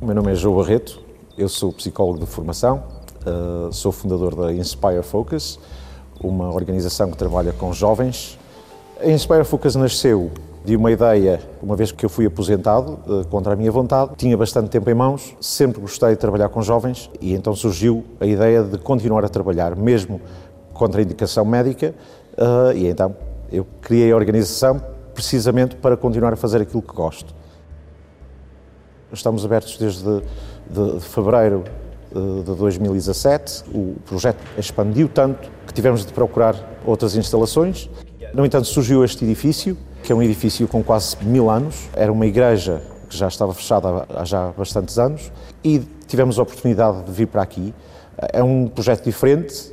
O 0.00 0.06
meu 0.06 0.14
nome 0.16 0.32
é 0.32 0.34
João 0.34 0.56
Barreto, 0.56 1.00
eu 1.38 1.48
sou 1.48 1.72
psicólogo 1.72 2.18
de 2.18 2.26
formação, 2.26 3.01
uh, 3.26 3.72
sou 3.72 3.92
fundador 3.92 4.34
da 4.34 4.52
Inspire 4.52 5.02
Focus, 5.02 5.58
uma 6.22 6.52
organização 6.52 7.10
que 7.10 7.16
trabalha 7.16 7.52
com 7.52 7.72
jovens. 7.72 8.38
A 9.00 9.08
Inspire 9.08 9.44
Focus 9.44 9.74
nasceu 9.74 10.30
de 10.64 10.76
uma 10.76 10.92
ideia, 10.92 11.40
uma 11.60 11.74
vez 11.74 11.90
que 11.90 12.04
eu 12.04 12.08
fui 12.08 12.26
aposentado, 12.26 12.98
uh, 13.06 13.26
contra 13.28 13.52
a 13.52 13.56
minha 13.56 13.72
vontade, 13.72 14.12
tinha 14.16 14.36
bastante 14.36 14.70
tempo 14.70 14.88
em 14.88 14.94
mãos, 14.94 15.34
sempre 15.40 15.80
gostei 15.80 16.10
de 16.10 16.16
trabalhar 16.16 16.48
com 16.48 16.62
jovens 16.62 17.10
e 17.20 17.34
então 17.34 17.54
surgiu 17.54 18.04
a 18.20 18.26
ideia 18.26 18.62
de 18.62 18.78
continuar 18.78 19.24
a 19.24 19.28
trabalhar, 19.28 19.74
mesmo 19.74 20.20
contra 20.72 21.00
a 21.00 21.04
indicação 21.04 21.44
médica, 21.44 21.94
uh, 22.38 22.76
e 22.76 22.86
então 22.86 23.14
eu 23.50 23.66
criei 23.80 24.12
a 24.12 24.16
organização 24.16 24.80
precisamente 25.14 25.76
para 25.76 25.96
continuar 25.96 26.32
a 26.32 26.36
fazer 26.36 26.62
aquilo 26.62 26.82
que 26.82 26.94
gosto. 26.94 27.34
Estamos 29.12 29.44
abertos 29.44 29.76
desde 29.76 30.02
de, 30.02 30.94
de 30.94 31.00
fevereiro 31.00 31.64
eh, 31.66 31.91
de 32.14 32.54
2017. 32.54 33.64
O 33.74 33.96
projeto 34.06 34.38
expandiu 34.58 35.08
tanto 35.08 35.50
que 35.66 35.72
tivemos 35.72 36.04
de 36.04 36.12
procurar 36.12 36.54
outras 36.84 37.16
instalações. 37.16 37.88
No 38.34 38.44
entanto, 38.44 38.66
surgiu 38.66 39.04
este 39.04 39.24
edifício, 39.24 39.76
que 40.02 40.12
é 40.12 40.14
um 40.14 40.22
edifício 40.22 40.66
com 40.68 40.82
quase 40.82 41.16
mil 41.22 41.50
anos. 41.50 41.88
Era 41.94 42.12
uma 42.12 42.26
igreja 42.26 42.82
que 43.08 43.16
já 43.16 43.28
estava 43.28 43.52
fechada 43.52 44.06
há 44.14 44.24
já 44.24 44.52
bastantes 44.56 44.98
anos 44.98 45.30
e 45.62 45.80
tivemos 46.06 46.38
a 46.38 46.42
oportunidade 46.42 47.04
de 47.04 47.12
vir 47.12 47.26
para 47.26 47.42
aqui. 47.42 47.74
É 48.32 48.42
um 48.42 48.68
projeto 48.68 49.04
diferente, 49.04 49.72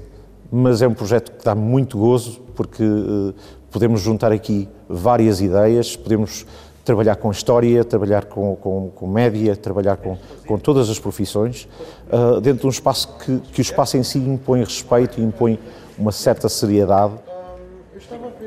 mas 0.52 0.82
é 0.82 0.88
um 0.88 0.94
projeto 0.94 1.32
que 1.32 1.44
dá 1.44 1.56
muito 1.56 1.98
gozo 1.98 2.42
porque 2.56 2.84
uh, 2.84 3.34
podemos 3.72 4.02
juntar 4.02 4.32
aqui 4.32 4.68
várias 4.90 5.40
ideias, 5.40 5.96
podemos 5.96 6.46
trabalhar 6.90 7.18
com 7.18 7.30
história, 7.30 7.86
trabalhar 7.86 8.26
com, 8.26 8.56
com, 8.56 8.90
com 8.90 9.08
média, 9.08 9.56
trabalhar 9.56 9.96
com, 9.98 10.18
com 10.48 10.58
todas 10.58 10.90
as 10.90 10.98
profissões, 10.98 11.68
uh, 12.12 12.42
dentro 12.42 12.62
de 12.62 12.66
um 12.66 12.72
espaço 12.72 13.16
que, 13.20 13.38
que 13.54 13.60
o 13.60 13.62
espaço 13.62 13.96
em 13.96 14.02
si 14.02 14.18
impõe 14.18 14.62
respeito 14.62 15.22
e 15.22 15.24
impõe 15.24 15.60
uma 16.00 16.12
certa 16.12 16.50
seriedade. 16.50 17.14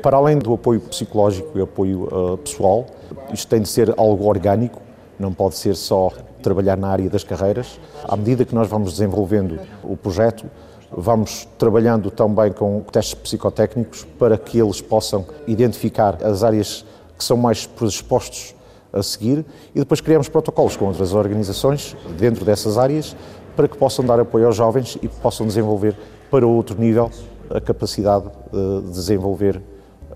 Para 0.01 0.17
além 0.17 0.37
do 0.39 0.53
apoio 0.53 0.81
psicológico 0.81 1.57
e 1.57 1.61
apoio 1.61 2.03
uh, 2.33 2.37
pessoal, 2.37 2.85
isto 3.31 3.47
tem 3.47 3.61
de 3.61 3.69
ser 3.69 3.93
algo 3.95 4.25
orgânico, 4.25 4.81
não 5.17 5.31
pode 5.33 5.55
ser 5.55 5.73
só 5.77 6.11
trabalhar 6.41 6.75
na 6.75 6.89
área 6.89 7.09
das 7.09 7.23
carreiras. 7.23 7.79
À 8.03 8.17
medida 8.17 8.43
que 8.43 8.53
nós 8.53 8.67
vamos 8.67 8.91
desenvolvendo 8.91 9.57
o 9.81 9.95
projeto, 9.95 10.47
vamos 10.91 11.47
trabalhando 11.57 12.11
também 12.11 12.51
com 12.51 12.81
testes 12.91 13.13
psicotécnicos 13.13 14.05
para 14.19 14.37
que 14.37 14.59
eles 14.59 14.81
possam 14.81 15.25
identificar 15.47 16.21
as 16.21 16.43
áreas 16.43 16.85
que 17.17 17.23
são 17.23 17.37
mais 17.37 17.65
predispostos 17.65 18.55
a 18.91 19.01
seguir 19.01 19.45
e 19.73 19.79
depois 19.79 19.99
criamos 19.99 20.29
protocolos 20.29 20.77
com 20.77 20.85
outras 20.85 21.13
organizações 21.13 21.95
dentro 22.17 22.45
dessas 22.45 22.77
áreas 22.77 23.15
para 23.55 23.67
que 23.67 23.77
possam 23.77 24.05
dar 24.05 24.19
apoio 24.19 24.45
aos 24.45 24.55
jovens 24.55 24.97
e 25.01 25.07
possam 25.07 25.47
desenvolver 25.47 25.95
para 26.29 26.45
outro 26.45 26.79
nível 26.79 27.11
a 27.49 27.59
capacidade 27.59 28.25
de 28.51 28.91
desenvolver 28.91 29.61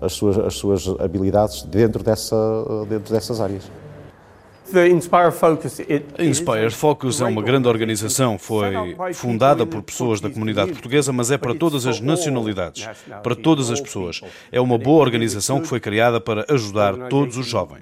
as 0.00 0.12
suas, 0.12 0.38
as 0.38 0.54
suas 0.54 0.88
habilidades 1.00 1.62
dentro, 1.62 2.02
dessa, 2.02 2.36
dentro 2.88 3.12
dessas 3.12 3.40
áreas. 3.40 3.64
A 6.18 6.24
Inspire 6.24 6.70
Focus 6.70 7.20
é 7.20 7.24
uma 7.24 7.42
grande 7.42 7.68
organização, 7.68 8.38
foi 8.38 8.96
fundada 9.14 9.64
por 9.64 9.82
pessoas 9.82 10.20
da 10.20 10.28
comunidade 10.28 10.72
portuguesa, 10.72 11.12
mas 11.12 11.30
é 11.30 11.38
para 11.38 11.54
todas 11.54 11.86
as 11.86 12.00
nacionalidades, 12.00 12.86
para 13.22 13.34
todas 13.34 13.70
as 13.70 13.80
pessoas. 13.80 14.20
É 14.52 14.60
uma 14.60 14.76
boa 14.76 15.00
organização 15.00 15.60
que 15.60 15.66
foi 15.66 15.80
criada 15.80 16.20
para 16.20 16.44
ajudar 16.50 17.08
todos 17.08 17.36
os 17.36 17.46
jovens. 17.46 17.80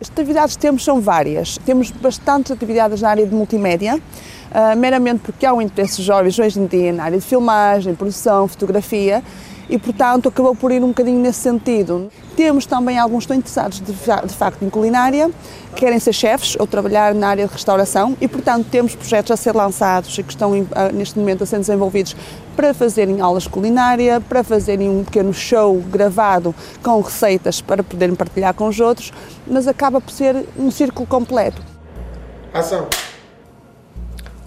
As 0.00 0.10
atividades 0.10 0.56
que 0.56 0.62
temos 0.62 0.82
são 0.82 1.00
várias. 1.00 1.56
Temos 1.58 1.90
bastantes 1.90 2.50
atividades 2.50 3.00
na 3.00 3.10
área 3.10 3.26
de 3.26 3.34
multimédia, 3.34 3.96
uh, 3.96 4.76
meramente 4.76 5.20
porque 5.20 5.46
há 5.46 5.52
um 5.52 5.62
interesse 5.62 6.02
jovens 6.02 6.38
hoje 6.38 6.58
em 6.58 6.66
dia 6.66 6.92
na 6.92 7.04
área 7.04 7.18
de 7.18 7.24
filmagem, 7.24 7.94
produção, 7.94 8.48
fotografia 8.48 9.22
e, 9.68 9.78
portanto, 9.78 10.28
acabou 10.28 10.54
por 10.54 10.70
ir 10.72 10.82
um 10.82 10.88
bocadinho 10.88 11.20
nesse 11.20 11.40
sentido. 11.40 12.10
Temos 12.36 12.66
também 12.66 12.98
alguns 12.98 13.26
que 13.26 13.32
estão 13.32 13.36
interessados 13.36 13.80
de, 13.80 13.92
de 13.92 14.34
facto 14.34 14.64
em 14.64 14.70
culinária, 14.70 15.30
querem 15.74 15.98
ser 15.98 16.12
chefes 16.12 16.56
ou 16.58 16.66
trabalhar 16.66 17.14
na 17.14 17.28
área 17.28 17.46
de 17.46 17.52
restauração 17.52 18.16
e, 18.20 18.28
portanto, 18.28 18.66
temos 18.70 18.94
projetos 18.94 19.30
a 19.30 19.36
ser 19.36 19.54
lançados 19.54 20.16
e 20.18 20.22
que 20.22 20.32
estão 20.32 20.52
neste 20.92 21.18
momento 21.18 21.44
a 21.44 21.46
ser 21.46 21.58
desenvolvidos 21.58 22.16
para 22.56 22.72
fazerem 22.72 23.20
aulas 23.20 23.44
de 23.44 23.48
culinária, 23.48 24.20
para 24.20 24.44
fazerem 24.44 24.88
um 24.88 25.04
pequeno 25.04 25.32
show 25.32 25.80
gravado 25.90 26.54
com 26.82 27.00
receitas 27.00 27.60
para 27.60 27.82
poderem 27.82 28.14
partilhar 28.14 28.54
com 28.54 28.68
os 28.68 28.78
outros, 28.78 29.12
mas 29.46 29.66
acaba 29.66 30.00
por 30.00 30.10
ser 30.10 30.46
um 30.56 30.70
círculo 30.70 31.06
completo. 31.06 31.60
Ação! 32.52 32.86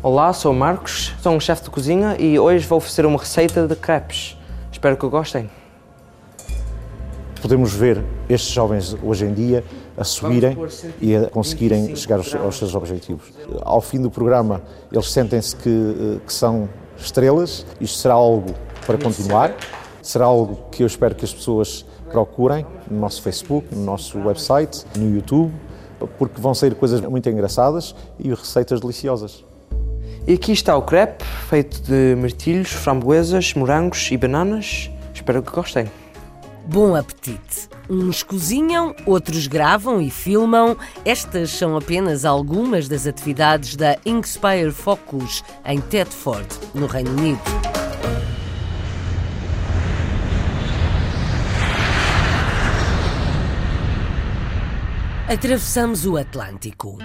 Olá, 0.02 0.32
sou 0.32 0.54
o 0.54 0.56
Marcos, 0.56 1.14
sou 1.22 1.34
um 1.34 1.40
chefe 1.40 1.64
de 1.64 1.70
cozinha 1.70 2.16
e 2.20 2.40
hoje 2.40 2.66
vou 2.66 2.78
oferecer 2.78 3.06
uma 3.06 3.18
receita 3.18 3.68
de 3.68 3.76
crepes. 3.76 4.37
Espero 4.78 4.96
que 4.96 5.08
gostem. 5.08 5.50
Podemos 7.42 7.74
ver 7.74 8.06
estes 8.30 8.52
jovens 8.52 8.96
hoje 9.02 9.26
em 9.26 9.34
dia 9.34 9.64
a 9.98 10.04
subirem 10.04 10.56
e 11.02 11.16
a 11.16 11.28
conseguirem 11.32 11.96
chegar 11.96 12.18
aos, 12.18 12.36
aos, 12.36 12.58
seus 12.60 12.76
objetivos. 12.76 13.34
Ao 13.64 13.82
fim 13.82 14.00
do 14.00 14.12
programa, 14.12 14.62
eles 14.92 15.12
sentem-se 15.12 15.56
que, 15.56 15.68
eh, 15.68 16.20
que 16.24 16.32
são 16.32 16.70
estrelas. 16.96 17.66
Isto 17.82 17.98
será 17.98 18.14
algo 18.14 18.54
para 18.86 19.00
continuar. 19.00 19.56
Será 20.04 20.26
algo 20.26 20.70
que 20.70 20.84
eu 20.84 20.88
espero 20.88 21.16
que 21.16 21.26
as 21.26 21.34
pessoas 21.34 21.84
procurem 22.12 22.64
no 22.88 23.00
nosso 23.00 23.24
Facebook, 23.24 23.74
no 23.74 23.84
nosso 23.84 24.20
website, 24.20 24.86
no 24.96 25.10
YouTube, 25.16 25.52
porque 26.20 26.40
vão 26.40 26.54
sair 26.54 26.76
coisas 26.76 27.02
muito 27.02 27.28
engraçadas 27.28 27.96
e 28.20 28.30
receitas 28.30 28.80
deliciosas. 28.80 29.47
E 30.28 30.34
aqui 30.34 30.52
está 30.52 30.76
o 30.76 30.82
crepe, 30.82 31.24
feito 31.50 31.82
de 31.84 32.14
mirtilhos, 32.18 32.70
framboesas, 32.70 33.54
morangos 33.54 34.10
e 34.12 34.18
bananas. 34.18 34.92
Espero 35.14 35.42
que 35.42 35.50
gostem. 35.50 35.90
Bom 36.66 36.98
apetite! 36.98 37.70
Uns 37.90 38.24
cozinham, 38.24 38.94
outros 39.06 39.48
gravam 39.48 40.02
e 40.02 40.10
filmam. 40.10 40.76
Estas 41.06 41.52
são 41.52 41.78
apenas 41.78 42.26
algumas 42.26 42.90
das 42.90 43.08
atividades 43.08 43.78
da 43.78 43.96
Inspire 44.06 44.72
Focus 44.72 45.46
em 45.66 45.80
Thetford, 45.80 46.46
no 46.74 46.88
Reino 46.88 47.12
Unido. 47.12 47.40
Atravessamos 55.30 56.06
o 56.06 56.18
Atlântico. 56.18 56.98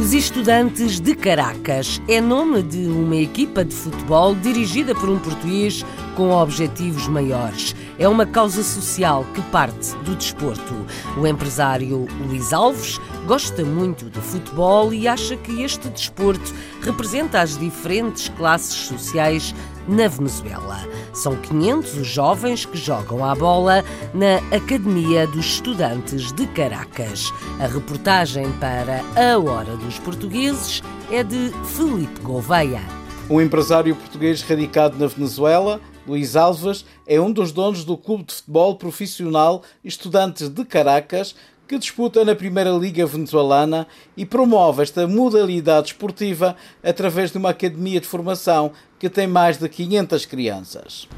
Os 0.00 0.14
Estudantes 0.14 0.98
de 0.98 1.14
Caracas 1.14 2.00
é 2.08 2.22
nome 2.22 2.62
de 2.62 2.86
uma 2.86 3.16
equipa 3.16 3.62
de 3.62 3.74
futebol 3.74 4.34
dirigida 4.34 4.94
por 4.94 5.10
um 5.10 5.18
português 5.18 5.84
com 6.16 6.30
objetivos 6.30 7.06
maiores. 7.06 7.76
É 8.00 8.08
uma 8.08 8.24
causa 8.24 8.62
social 8.62 9.26
que 9.34 9.42
parte 9.42 9.94
do 9.98 10.16
desporto. 10.16 10.74
O 11.18 11.26
empresário 11.26 12.08
Luís 12.26 12.50
Alves 12.50 12.98
gosta 13.26 13.62
muito 13.62 14.08
de 14.08 14.18
futebol 14.20 14.92
e 14.92 15.06
acha 15.06 15.36
que 15.36 15.62
este 15.62 15.86
desporto 15.90 16.54
representa 16.80 17.42
as 17.42 17.58
diferentes 17.58 18.30
classes 18.30 18.74
sociais 18.74 19.54
na 19.86 20.08
Venezuela. 20.08 20.80
São 21.12 21.36
500 21.36 21.98
os 21.98 22.06
jovens 22.06 22.64
que 22.64 22.78
jogam 22.78 23.22
à 23.22 23.34
bola 23.34 23.84
na 24.14 24.36
Academia 24.56 25.26
dos 25.26 25.44
Estudantes 25.44 26.32
de 26.32 26.46
Caracas. 26.46 27.30
A 27.60 27.66
reportagem 27.66 28.50
para 28.52 29.02
A 29.14 29.38
Hora 29.38 29.76
dos 29.76 29.98
Portugueses 29.98 30.82
é 31.10 31.22
de 31.22 31.52
Felipe 31.76 32.20
Gouveia. 32.22 32.80
Um 33.28 33.40
empresário 33.40 33.94
português 33.94 34.42
radicado 34.42 34.98
na 34.98 35.06
Venezuela, 35.06 35.80
Luís 36.10 36.34
Alves, 36.34 36.84
é 37.06 37.20
um 37.20 37.30
dos 37.30 37.52
donos 37.52 37.84
do 37.84 37.96
clube 37.96 38.24
de 38.24 38.34
futebol 38.34 38.74
profissional 38.74 39.62
Estudantes 39.84 40.48
de 40.48 40.64
Caracas, 40.64 41.36
que 41.68 41.78
disputa 41.78 42.24
na 42.24 42.34
Primeira 42.34 42.70
Liga 42.70 43.06
Venezuelana 43.06 43.86
e 44.16 44.26
promove 44.26 44.82
esta 44.82 45.06
modalidade 45.06 45.92
esportiva 45.92 46.56
através 46.82 47.30
de 47.30 47.38
uma 47.38 47.50
academia 47.50 48.00
de 48.00 48.08
formação 48.08 48.72
que 48.98 49.08
tem 49.08 49.28
mais 49.28 49.56
de 49.56 49.68
500 49.68 50.26
crianças. 50.26 51.08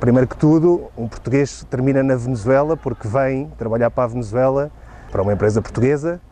Primeiro 0.00 0.26
que 0.26 0.36
tudo, 0.36 0.90
um 0.96 1.06
português 1.06 1.66
termina 1.68 2.02
na 2.02 2.16
Venezuela 2.16 2.74
porque 2.74 3.06
vem 3.06 3.50
trabalhar 3.58 3.90
para 3.90 4.04
a 4.04 4.08
Venezuela, 4.08 4.72
para 5.12 5.20
uma 5.20 5.34
empresa 5.34 5.60
portuguesa, 5.60 6.22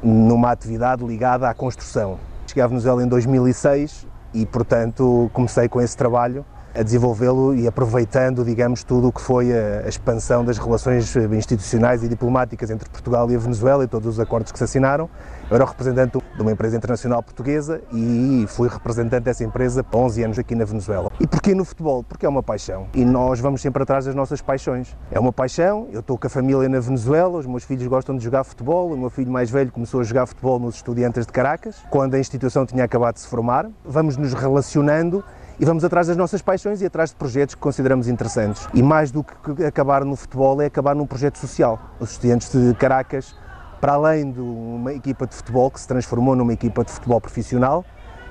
numa 0.00 0.52
atividade 0.52 1.04
ligada 1.04 1.48
à 1.48 1.54
construção. 1.54 2.20
Cheguei 2.46 2.62
à 2.62 2.68
Venezuela 2.68 3.02
em 3.02 3.08
2006 3.08 4.09
e, 4.32 4.46
portanto, 4.46 5.30
comecei 5.32 5.68
com 5.68 5.80
esse 5.80 5.96
trabalho 5.96 6.44
a 6.74 6.82
desenvolvê-lo 6.82 7.54
e 7.54 7.66
aproveitando, 7.66 8.44
digamos, 8.44 8.82
tudo 8.82 9.08
o 9.08 9.12
que 9.12 9.20
foi 9.20 9.52
a, 9.52 9.82
a, 9.84 9.88
expansão 9.88 10.44
das 10.44 10.58
relações 10.58 11.14
institucionais 11.32 12.02
e 12.02 12.08
diplomáticas 12.08 12.70
entre 12.70 12.88
Portugal 12.88 13.30
e 13.30 13.34
a 13.34 13.38
Venezuela 13.38 13.84
e 13.84 13.86
todos 13.86 14.08
os 14.08 14.20
acordos 14.20 14.52
que 14.52 14.58
se 14.58 14.64
assinaram. 14.64 15.08
Eu 15.50 15.56
era 15.56 15.64
o 15.64 15.66
representante 15.66 16.18
de 16.36 16.42
uma 16.42 16.52
empresa 16.52 16.76
internacional 16.76 17.22
portuguesa 17.22 17.80
e 17.92 18.44
fui 18.48 18.68
representante 18.68 19.24
dessa 19.24 19.42
empresa 19.42 19.84
há 19.90 19.96
11 19.96 20.22
anos 20.22 20.38
aqui 20.38 20.54
na 20.54 20.64
Venezuela. 20.64 21.10
E 21.18 21.26
porquê 21.26 21.54
no 21.54 21.64
futebol? 21.64 22.04
Porque 22.04 22.24
é 22.24 22.28
uma 22.28 22.42
paixão 22.42 22.86
e 22.94 23.04
nós 23.04 23.40
vamos 23.40 23.60
sempre 23.60 23.82
atrás 23.82 24.04
das 24.04 24.14
nossas 24.14 24.40
paixões. 24.40 24.96
É 25.10 25.18
uma 25.18 25.32
paixão, 25.32 25.88
eu 25.92 26.00
estou 26.00 26.16
com 26.16 26.26
a 26.26 26.30
família 26.30 26.68
na 26.68 26.78
Venezuela, 26.78 27.38
os 27.38 27.46
meus 27.46 27.64
filhos 27.64 27.86
gostam 27.88 28.16
de 28.16 28.22
jogar 28.22 28.44
futebol, 28.44 28.92
o 28.92 28.96
meu 28.96 29.10
filho 29.10 29.30
mais 29.30 29.50
velho 29.50 29.72
começou 29.72 30.00
a 30.00 30.04
jogar 30.04 30.26
futebol 30.26 30.58
nos 30.60 30.76
Estudiantes 30.76 31.26
de 31.26 31.32
Caracas, 31.32 31.76
quando 31.90 32.14
a 32.14 32.18
instituição 32.18 32.64
tinha 32.64 32.84
acabado 32.84 33.14
de 33.14 33.20
se 33.20 33.28
formar. 33.28 33.68
Vamos 33.84 34.16
nos 34.16 34.32
relacionando 34.32 35.24
e 35.60 35.64
vamos 35.66 35.84
atrás 35.84 36.06
das 36.06 36.16
nossas 36.16 36.40
paixões 36.40 36.80
e 36.80 36.86
atrás 36.86 37.10
de 37.10 37.16
projetos 37.16 37.54
que 37.54 37.60
consideramos 37.60 38.08
interessantes. 38.08 38.66
E 38.72 38.82
mais 38.82 39.10
do 39.10 39.22
que 39.22 39.62
acabar 39.62 40.06
no 40.06 40.16
futebol, 40.16 40.58
é 40.62 40.64
acabar 40.64 40.94
num 40.94 41.06
projeto 41.06 41.36
social. 41.36 41.78
Os 42.00 42.12
estudantes 42.12 42.50
de 42.50 42.74
Caracas, 42.76 43.36
para 43.78 43.92
além 43.92 44.32
de 44.32 44.40
uma 44.40 44.94
equipa 44.94 45.26
de 45.26 45.34
futebol 45.34 45.70
que 45.70 45.78
se 45.78 45.86
transformou 45.86 46.34
numa 46.34 46.54
equipa 46.54 46.82
de 46.82 46.90
futebol 46.90 47.20
profissional, 47.20 47.84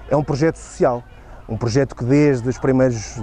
é 0.09 0.15
um 0.15 0.23
projeto 0.23 0.55
social. 0.55 1.03
Um 1.47 1.55
projeto 1.55 1.95
que 1.95 2.03
desde 2.03 2.49
os 2.49 2.57
primeiros 2.57 3.17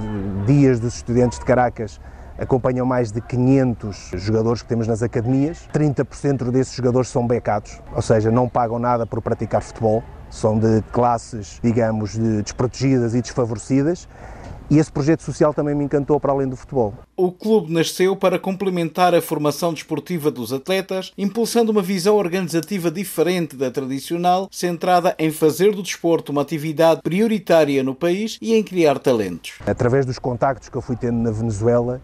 dias 0.47 0.79
dos 0.79 0.95
estudantes 0.95 1.41
de 1.41 1.45
Caracas 1.45 2.01
acompanham 2.39 2.87
mais 2.87 3.11
de 3.11 3.21
500 3.21 4.13
jogadores 4.15 4.63
que 4.63 4.69
temos 4.69 4.87
nas 4.87 5.03
academias. 5.03 5.69
30% 5.75 6.49
desses 6.53 6.77
jogadores 6.77 7.09
são 7.09 7.27
becados, 7.27 7.83
ou 7.93 8.03
seja, 8.03 8.31
não 8.31 8.49
pagam 8.49 8.79
nada 8.79 9.05
por 9.05 9.21
praticar 9.21 9.63
futebol 9.63 10.05
são 10.37 10.59
de 10.59 10.83
classes, 10.93 11.59
digamos, 11.63 12.13
de 12.13 12.43
desprotegidas 12.43 13.15
e 13.15 13.23
desfavorecidas. 13.23 14.07
E 14.69 14.79
esse 14.79 14.91
projeto 14.91 15.23
social 15.23 15.55
também 15.55 15.77
me 15.77 15.85
encantou 15.85 16.19
para 16.19 16.33
além 16.33 16.49
do 16.49 16.57
futebol. 16.57 16.93
O 17.17 17.31
clube 17.31 17.73
nasceu 17.73 18.17
para 18.17 18.37
complementar 18.37 19.15
a 19.15 19.23
formação 19.23 19.73
desportiva 19.73 20.29
dos 20.29 20.53
atletas, 20.53 21.13
impulsando 21.17 21.71
uma 21.71 21.83
visão 21.83 22.17
organizativa 22.17 22.91
diferente 22.91 23.57
da 23.57 23.71
tradicional, 23.71 24.49
centrada 24.51 25.15
em 25.21 25.31
fazer 25.31 25.73
do 25.73 25.85
desporto 25.85 26.33
uma 26.33 26.43
atividade 26.43 27.01
prioritária 27.01 27.85
no 27.85 27.95
país 27.95 28.39
e 28.43 28.55
em 28.55 28.63
criar 28.63 28.99
talentos. 28.99 29.53
Através 29.65 30.05
dos 30.05 30.19
contactos 30.19 30.69
que 30.69 30.77
eu 30.77 30.83
fui 30.83 30.97
tendo 30.97 31.19
na 31.19 31.31
Venezuela, 31.31 32.03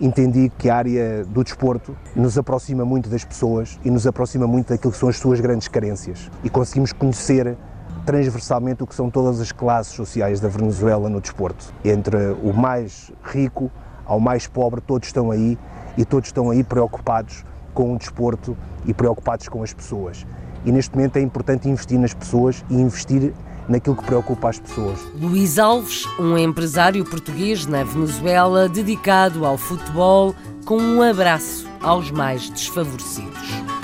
entendi 0.00 0.52
que 0.56 0.70
a 0.70 0.76
área 0.76 1.24
do 1.24 1.42
desporto 1.42 1.96
nos 2.14 2.38
aproxima 2.38 2.84
muito 2.84 3.08
das 3.08 3.24
pessoas 3.24 3.78
e 3.84 3.90
nos 3.90 4.06
aproxima 4.06 4.46
muito 4.46 4.68
daquilo 4.68 4.92
que 4.92 4.98
são 4.98 5.08
as 5.08 5.16
suas 5.16 5.40
grandes 5.40 5.66
carências. 5.66 6.30
E 6.44 6.50
conseguimos 6.50 6.92
conhecer 6.92 7.56
transversalmente 8.04 8.82
o 8.82 8.86
que 8.86 8.94
são 8.94 9.10
todas 9.10 9.40
as 9.40 9.52
classes 9.52 9.94
sociais 9.94 10.40
da 10.40 10.48
Venezuela 10.48 11.08
no 11.08 11.20
desporto. 11.20 11.72
Entre 11.84 12.16
o 12.42 12.52
mais 12.52 13.10
rico 13.22 13.70
ao 14.04 14.20
mais 14.20 14.46
pobre, 14.46 14.80
todos 14.80 15.08
estão 15.08 15.30
aí 15.30 15.58
e 15.96 16.04
todos 16.04 16.28
estão 16.28 16.50
aí 16.50 16.62
preocupados 16.62 17.44
com 17.72 17.94
o 17.94 17.98
desporto 17.98 18.56
e 18.84 18.92
preocupados 18.92 19.48
com 19.48 19.62
as 19.62 19.72
pessoas. 19.72 20.26
E 20.64 20.72
neste 20.72 20.94
momento 20.94 21.16
é 21.16 21.20
importante 21.20 21.68
investir 21.68 21.98
nas 21.98 22.14
pessoas 22.14 22.64
e 22.70 22.74
investir 22.74 23.32
naquilo 23.68 23.96
que 23.96 24.04
preocupa 24.04 24.50
as 24.50 24.58
pessoas. 24.58 24.98
Luís 25.14 25.58
Alves, 25.58 26.06
um 26.18 26.36
empresário 26.36 27.04
português 27.04 27.66
na 27.66 27.82
Venezuela 27.82 28.68
dedicado 28.68 29.44
ao 29.44 29.56
futebol, 29.56 30.34
com 30.64 30.78
um 30.78 31.02
abraço 31.02 31.66
aos 31.82 32.10
mais 32.10 32.48
desfavorecidos. 32.50 33.83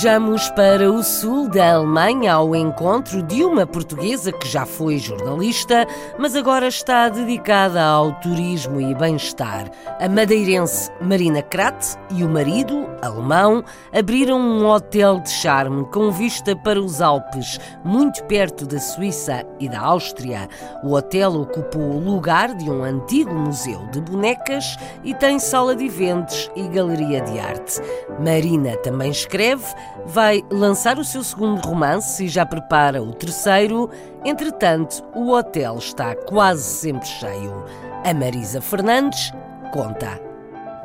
Viajamos 0.00 0.48
para 0.52 0.90
o 0.90 1.02
sul 1.02 1.46
da 1.46 1.74
Alemanha 1.74 2.32
ao 2.32 2.56
encontro 2.56 3.22
de 3.22 3.44
uma 3.44 3.66
portuguesa 3.66 4.32
que 4.32 4.48
já 4.48 4.64
foi 4.64 4.96
jornalista, 4.96 5.86
mas 6.18 6.34
agora 6.34 6.68
está 6.68 7.10
dedicada 7.10 7.84
ao 7.84 8.18
turismo 8.18 8.80
e 8.80 8.94
bem-estar. 8.94 9.70
A 10.00 10.08
madeirense 10.08 10.90
Marina 11.02 11.42
Krat 11.42 11.98
e 12.12 12.24
o 12.24 12.30
marido, 12.30 12.88
alemão, 13.02 13.62
abriram 13.92 14.40
um 14.40 14.66
hotel 14.66 15.20
de 15.20 15.28
charme 15.28 15.84
com 15.92 16.10
vista 16.10 16.56
para 16.56 16.80
os 16.80 17.02
Alpes, 17.02 17.60
muito 17.84 18.24
perto 18.24 18.66
da 18.66 18.78
Suíça 18.78 19.44
e 19.58 19.68
da 19.68 19.80
Áustria. 19.80 20.48
O 20.82 20.94
hotel 20.94 21.34
ocupou 21.34 21.82
o 21.82 22.00
lugar 22.00 22.54
de 22.54 22.70
um 22.70 22.82
antigo 22.82 23.34
museu 23.34 23.86
de 23.88 24.00
bonecas 24.00 24.78
e 25.04 25.12
tem 25.12 25.38
sala 25.38 25.76
de 25.76 25.84
eventos 25.84 26.50
e 26.56 26.66
galeria 26.68 27.20
de 27.20 27.38
arte. 27.38 27.82
Marina 28.18 28.78
também 28.78 29.10
escreve 29.10 29.66
vai 30.06 30.42
lançar 30.50 30.98
o 30.98 31.04
seu 31.04 31.22
segundo 31.22 31.60
romance 31.60 32.24
e 32.24 32.28
já 32.28 32.44
prepara 32.46 33.02
o 33.02 33.12
terceiro. 33.12 33.90
Entretanto, 34.24 35.04
o 35.14 35.30
hotel 35.30 35.76
está 35.78 36.14
quase 36.14 36.62
sempre 36.62 37.06
cheio. 37.06 37.64
A 38.04 38.14
Marisa 38.14 38.60
Fernandes 38.60 39.32
conta. 39.72 40.29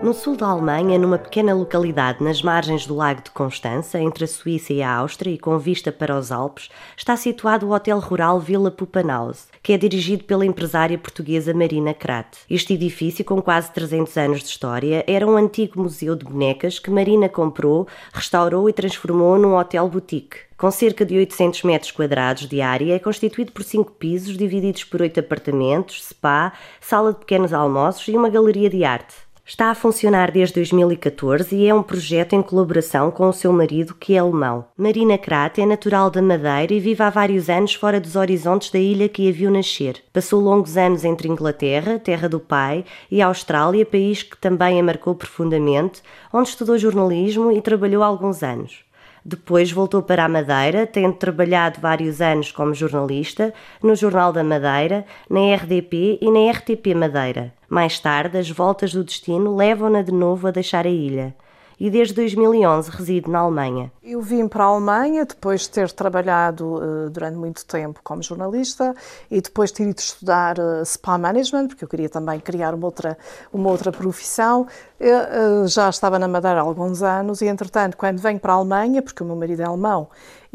No 0.06 0.14
sul 0.14 0.36
da 0.36 0.46
Alemanha, 0.46 1.00
numa 1.00 1.18
pequena 1.18 1.56
localidade 1.56 2.24
nas 2.24 2.40
margens 2.40 2.86
do 2.86 2.94
Lago 2.94 3.24
de 3.24 3.32
Constança, 3.32 4.00
entre 4.00 4.26
a 4.26 4.28
Suíça 4.28 4.72
e 4.72 4.84
a 4.84 4.98
Áustria 4.98 5.34
e 5.34 5.38
com 5.40 5.58
vista 5.58 5.92
para 5.92 6.16
os 6.16 6.32
Alpes, 6.32 6.70
está 6.96 7.18
situado 7.18 7.66
o 7.66 7.74
Hotel 7.74 7.98
Rural 7.98 8.40
Vila 8.40 8.70
Pupanaus, 8.70 9.48
que 9.64 9.74
é 9.74 9.78
dirigido 9.80 10.24
pela 10.24 10.46
empresária 10.46 10.96
portuguesa 10.96 11.56
Marina 11.56 11.92
Krat. 11.92 12.38
Este 12.48 12.76
edifício, 12.76 13.26
com 13.26 13.42
quase 13.42 13.72
300 13.74 14.16
anos 14.16 14.40
de 14.42 14.50
história, 14.50 15.04
era 15.08 15.26
um 15.26 15.36
antigo 15.36 15.82
museu 15.82 16.16
de 16.16 16.24
bonecas 16.24 16.78
que 16.78 16.92
Marina 16.92 17.28
comprou, 17.28 17.88
restaurou 18.14 18.70
e 18.70 18.74
transformou 18.74 19.40
num 19.40 19.56
hotel 19.56 19.90
boutique. 19.90 20.38
Com 20.56 20.70
cerca 20.70 21.04
de 21.04 21.18
800 21.18 21.64
metros 21.64 21.90
quadrados 21.90 22.48
de 22.48 22.62
área, 22.62 22.94
é 22.94 23.00
constituído 23.00 23.52
por 23.52 23.64
cinco 23.64 23.92
pisos 23.94 24.38
divididos 24.38 24.84
por 24.84 25.02
oito 25.02 25.20
apartamentos, 25.20 26.06
spa, 26.06 26.54
sala 26.80 27.12
de 27.12 27.18
pequenos 27.22 27.52
almoços 27.52 28.08
e 28.08 28.16
uma 28.16 28.30
galeria 28.30 28.70
de 28.70 28.84
arte. 28.86 29.25
Está 29.48 29.70
a 29.70 29.76
funcionar 29.76 30.32
desde 30.32 30.56
2014 30.56 31.56
e 31.56 31.68
é 31.68 31.74
um 31.74 31.84
projeto 31.84 32.34
em 32.34 32.42
colaboração 32.42 33.12
com 33.12 33.30
o 33.30 33.34
seu 33.34 33.54
marido, 33.54 33.94
que 33.94 34.16
é 34.16 34.18
alemão. 34.18 34.66
Marina 34.76 35.20
Krat 35.20 35.60
é 35.62 35.68
natural 35.68 36.10
da 36.10 36.20
Madeira 36.20 36.74
e 36.74 36.80
vive 36.80 37.04
há 37.04 37.12
vários 37.12 37.48
anos 37.48 37.76
fora 37.76 38.02
dos 38.02 38.16
horizontes 38.16 38.72
da 38.72 38.80
ilha 38.80 39.08
que 39.08 39.30
a 39.30 39.32
viu 39.32 39.52
nascer. 39.52 40.02
Passou 40.12 40.42
longos 40.42 40.78
anos 40.78 41.06
entre 41.06 41.28
Inglaterra, 41.28 42.00
terra 42.00 42.28
do 42.28 42.40
pai, 42.40 42.86
e 43.12 43.22
Austrália, 43.22 43.86
país 43.86 44.24
que 44.24 44.36
também 44.36 44.80
a 44.80 44.84
marcou 44.84 45.14
profundamente, 45.14 46.02
onde 46.34 46.50
estudou 46.50 46.76
jornalismo 46.80 47.52
e 47.52 47.62
trabalhou 47.62 48.02
alguns 48.02 48.42
anos. 48.42 48.84
Depois 49.24 49.72
voltou 49.72 50.02
para 50.02 50.26
a 50.26 50.30
Madeira, 50.30 50.88
tendo 50.88 51.14
trabalhado 51.14 51.80
vários 51.80 52.22
anos 52.22 52.52
como 52.52 52.74
jornalista 52.74 53.54
no 53.82 53.96
Jornal 53.96 54.34
da 54.34 54.44
Madeira, 54.44 55.06
na 55.30 55.56
RDP 55.56 56.20
e 56.20 56.32
na 56.32 56.52
RTP 56.52 56.96
Madeira. 56.96 57.54
Mais 57.70 58.00
tarde, 58.00 58.38
as 58.38 58.50
voltas 58.50 58.94
do 58.94 59.04
destino 59.04 59.56
levam-na 59.56 60.02
de 60.02 60.12
novo 60.12 60.48
a 60.48 60.52
deixar 60.52 60.86
a 60.86 60.90
ilha. 60.90 61.36
e 61.80 61.90
desde 61.90 62.14
2011 62.14 62.90
reside 62.90 63.30
na 63.30 63.40
Alemanha. 63.40 63.92
Eu 64.02 64.22
vim 64.22 64.48
para 64.48 64.64
a 64.64 64.68
Alemanha 64.68 65.26
depois 65.26 65.62
de 65.62 65.72
ter 65.72 65.92
trabalhado 65.92 66.76
uh, 66.76 67.10
durante 67.10 67.36
muito 67.36 67.66
tempo 67.66 68.00
como 68.04 68.24
jornalista 68.24 68.96
e 69.30 69.42
depois 69.42 69.72
de 69.72 69.78
ter 69.78 69.90
ido 69.90 70.00
estudar 70.00 70.58
uh, 70.58 70.86
spa 70.86 71.18
management, 71.18 71.68
porque 71.68 71.84
eu 71.84 71.88
queria 71.90 72.08
também 72.08 72.40
criar 72.40 72.74
uma 72.74 72.86
outra, 72.86 73.18
uma 73.52 73.70
outra 73.70 73.92
profissão. 73.92 74.68
Eu 74.98 75.64
uh, 75.64 75.68
já 75.68 75.90
estava 75.90 76.18
na 76.18 76.28
Madeira 76.28 76.60
há 76.60 76.64
alguns 76.64 77.04
anos 77.04 77.42
e, 77.42 77.46
entretanto, 77.46 77.98
quando 77.98 78.20
venho 78.20 78.40
para 78.40 78.54
a 78.54 78.56
Alemanha, 78.56 79.02
porque 79.02 79.22
o 79.22 79.26
meu 79.26 79.36
marido 79.36 79.62
é 79.62 79.66
alemão 79.66 80.08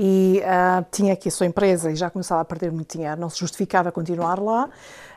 e 0.02 0.42
tinha 0.90 1.12
aqui 1.12 1.28
a 1.28 1.30
sua 1.30 1.44
empresa 1.44 1.90
e 1.90 1.94
já 1.94 2.08
começava 2.08 2.40
a 2.40 2.44
perder 2.44 2.72
muito 2.72 2.96
dinheiro, 2.96 3.20
não 3.20 3.28
se 3.28 3.38
justificava 3.38 3.92
continuar 3.92 4.40
lá. 4.40 4.70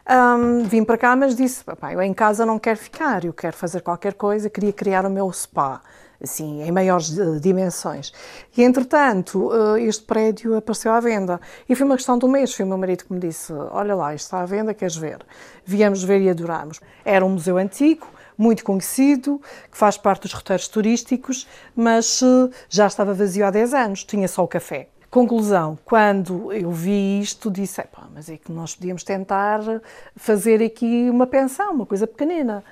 Um, 0.10 0.63
vim 0.65 0.84
para 0.84 0.98
cá, 0.98 1.15
mas 1.15 1.36
disse: 1.36 1.63
eu 1.93 2.02
em 2.02 2.13
casa 2.13 2.46
não 2.46 2.60
quero 2.60 2.78
ficar, 2.78 3.24
eu 3.24 3.32
quero 3.32 3.56
fazer 3.56 3.80
qualquer 3.80 4.13
coisa, 4.15 4.50
queria 4.50 4.74
criar 4.74 5.06
o 5.06 5.10
meu 5.10 5.32
spa 5.32 5.82
assim, 6.24 6.63
em 6.63 6.72
maiores 6.72 7.17
eh, 7.19 7.39
dimensões. 7.39 8.13
E, 8.56 8.63
entretanto, 8.63 9.52
eh, 9.54 9.82
este 9.84 10.04
prédio 10.04 10.56
apareceu 10.56 10.91
à 10.91 11.00
venda. 11.00 11.39
E 11.67 11.76
foi 11.76 11.86
uma 11.86 11.96
questão 11.96 12.17
um 12.24 12.28
mês. 12.30 12.54
Foi 12.54 12.63
o 12.65 12.67
meu 12.67 12.78
marido 12.78 13.04
que 13.04 13.13
me 13.13 13.19
disse: 13.19 13.52
Olha 13.54 13.93
lá, 13.93 14.15
isto 14.15 14.26
está 14.26 14.39
à 14.39 14.46
venda, 14.46 14.74
queres 14.74 14.96
ver? 14.96 15.19
Viemos 15.65 16.04
ver 16.04 16.22
e 16.22 16.30
adorámos. 16.30 16.80
Era 17.04 17.26
um 17.26 17.30
museu 17.30 17.58
antigo, 17.58 18.08
muito 18.38 18.63
conhecido, 18.63 19.41
que 19.72 19.78
faz 19.78 19.98
parte 19.98 20.24
dos 20.24 20.34
roteiros 20.34 20.67
turísticos, 20.67 21.48
mas 21.76 22.22
eh, 22.22 22.50
já 22.69 22.88
estava 22.88 23.13
vazio 23.13 23.46
há 23.46 23.52
10 23.52 23.74
anos, 23.74 24.04
tinha 24.04 24.28
só 24.28 24.43
o 24.43 24.48
café. 24.48 24.89
Conclusão, 25.10 25.78
quando 25.86 26.52
eu 26.52 26.72
vi 26.72 27.19
isto, 27.22 27.52
disse, 27.52 27.84
mas 28.12 28.30
é 28.30 28.38
que 28.38 28.52
nós 28.52 28.74
podíamos 28.76 29.04
tentar 29.04 29.62
fazer 30.15 30.63
aqui 30.63 31.08
uma 31.08 31.28
pensão, 31.28 31.72
uma 31.72 31.86
coisa 31.86 32.08
pequenina. 32.08 32.63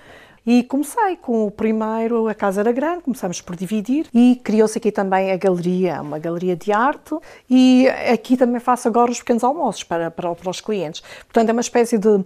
E 0.46 0.64
comecei 0.64 1.16
com 1.18 1.46
o 1.46 1.52
primeiro, 1.52 2.28
a 2.28 2.34
casa 2.34 2.62
era 2.62 2.72
grande, 2.72 3.04
começamos 3.04 3.40
por 3.42 3.56
dividir 3.56 4.08
e 4.12 4.42
criou-se 4.44 4.76
aqui 4.78 4.92
também 4.92 5.32
a 5.32 5.38
galeria, 5.38 6.02
uma 6.02 6.18
galeria 6.18 6.56
de 6.56 6.72
arte 6.72 7.16
e 7.48 7.88
aqui 8.12 8.36
também 8.36 8.60
faço 8.60 8.88
agora 8.88 9.12
os 9.12 9.20
pequenos 9.20 9.44
almoços 9.44 9.84
para, 9.84 10.10
para, 10.10 10.34
para 10.34 10.50
os 10.50 10.60
clientes. 10.60 11.04
Portanto, 11.26 11.50
é 11.50 11.52
uma 11.52 11.62
espécie 11.62 11.98
de, 11.98 12.08
uh, 12.08 12.24